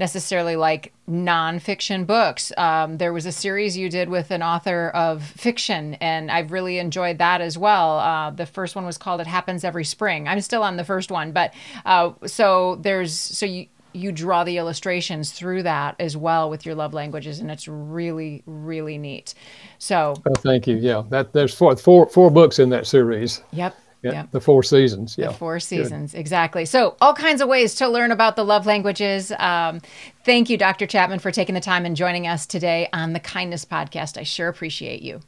necessarily 0.00 0.54
like 0.54 0.92
nonfiction 1.10 2.06
books. 2.06 2.52
Um, 2.56 2.98
there 2.98 3.12
was 3.12 3.26
a 3.26 3.32
series 3.32 3.76
you 3.76 3.90
did 3.90 4.08
with 4.08 4.30
an 4.30 4.44
author 4.44 4.90
of 4.90 5.24
fiction, 5.24 5.94
and 5.94 6.30
I've 6.30 6.52
really 6.52 6.78
enjoyed 6.78 7.18
that 7.18 7.40
as 7.40 7.58
well. 7.58 7.98
Uh, 7.98 8.30
the 8.30 8.46
first 8.46 8.76
one 8.76 8.86
was 8.86 8.96
called 8.96 9.20
"It 9.20 9.26
Happens 9.26 9.64
Every 9.64 9.84
Spring." 9.84 10.28
I'm 10.28 10.40
still 10.40 10.62
on 10.62 10.76
the 10.76 10.84
first 10.84 11.10
one, 11.10 11.32
but 11.32 11.52
uh, 11.84 12.12
so 12.26 12.76
there's 12.76 13.12
so 13.12 13.44
you 13.44 13.66
you 13.98 14.12
draw 14.12 14.44
the 14.44 14.58
illustrations 14.58 15.32
through 15.32 15.62
that 15.64 15.96
as 15.98 16.16
well 16.16 16.48
with 16.48 16.64
your 16.64 16.74
love 16.74 16.94
languages 16.94 17.40
and 17.40 17.50
it's 17.50 17.68
really 17.68 18.42
really 18.46 18.98
neat. 18.98 19.34
So 19.78 20.14
oh, 20.26 20.34
thank 20.36 20.66
you. 20.66 20.76
Yeah 20.76 21.02
that 21.10 21.32
there's 21.32 21.54
four 21.54 21.76
four 21.76 22.08
four 22.08 22.30
books 22.30 22.58
in 22.58 22.70
that 22.70 22.86
series. 22.86 23.42
Yep 23.52 23.76
yeah, 24.02 24.12
yep. 24.12 24.30
the 24.30 24.40
four 24.40 24.62
seasons 24.62 25.16
yeah. 25.18 25.28
The 25.28 25.34
four 25.34 25.58
seasons 25.58 26.12
Good. 26.12 26.20
exactly. 26.20 26.64
So 26.64 26.96
all 27.00 27.14
kinds 27.14 27.40
of 27.40 27.48
ways 27.48 27.74
to 27.76 27.88
learn 27.88 28.12
about 28.12 28.36
the 28.36 28.44
love 28.44 28.64
languages. 28.64 29.32
Um, 29.38 29.80
thank 30.24 30.48
you 30.48 30.56
dr 30.56 30.86
chapman 30.86 31.18
for 31.18 31.30
taking 31.30 31.54
the 31.54 31.60
time 31.60 31.84
and 31.84 31.96
joining 31.96 32.26
us 32.26 32.46
today 32.46 32.88
on 32.92 33.12
the 33.12 33.20
kindness 33.20 33.64
podcast. 33.64 34.16
I 34.16 34.22
sure 34.22 34.48
appreciate 34.48 35.02
you. 35.02 35.20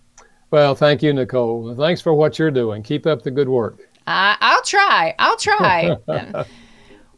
Well 0.50 0.74
thank 0.74 1.02
you 1.02 1.12
nicole. 1.12 1.74
Thanks 1.74 2.00
for 2.00 2.14
what 2.14 2.38
you're 2.38 2.50
doing. 2.50 2.82
Keep 2.82 3.06
up 3.06 3.22
the 3.22 3.30
good 3.30 3.48
work. 3.48 3.80
Uh, 4.06 4.36
i'll 4.40 4.62
try. 4.62 5.14
I'll 5.18 5.36
try 5.36 5.96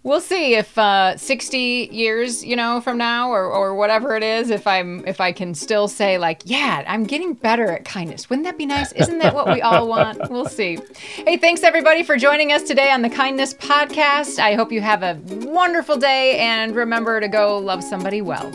we'll 0.05 0.21
see 0.21 0.55
if 0.55 0.77
uh, 0.79 1.17
60 1.17 1.89
years 1.93 2.45
you 2.45 2.57
know 2.57 2.81
from 2.81 2.99
now 2.99 3.31
or, 3.31 3.45
or 3.45 3.75
whatever 3.75 4.17
it 4.17 4.23
is 4.23 4.51
if 4.51 4.67
i'm 4.67 5.07
if 5.07 5.21
i 5.21 5.33
can 5.33 5.55
still 5.55 5.89
say 5.89 6.19
like 6.19 6.43
yeah 6.45 6.85
i'm 6.87 7.05
getting 7.05 7.35
better 7.35 7.71
at 7.71 7.85
kindness. 7.85 8.29
Wouldn't 8.29 8.45
that 8.45 8.59
be 8.59 8.67
nice? 8.67 8.93
Isn't 8.93 9.19
that 9.19 9.35
what 9.35 9.49
we 9.49 9.61
all 9.61 9.87
want? 9.87 10.31
We'll 10.31 10.47
see. 10.47 10.79
Hey 11.15 11.37
thanks 11.37 11.63
everybody 11.63 12.03
for 12.03 12.17
joining 12.17 12.53
us 12.53 12.63
today 12.63 12.91
on 12.91 13.03
the 13.03 13.11
kindness 13.11 13.55
podcast. 13.55 14.39
I 14.39 14.55
hope 14.55 14.73
you 14.73 14.81
have 14.81 15.03
a 15.03 15.21
wonderful 15.47 15.97
day 15.97 16.39
and 16.39 16.75
remember 16.75 17.21
to 17.21 17.29
go 17.29 17.59
love 17.59 17.85
somebody 17.85 18.23
well 18.23 18.51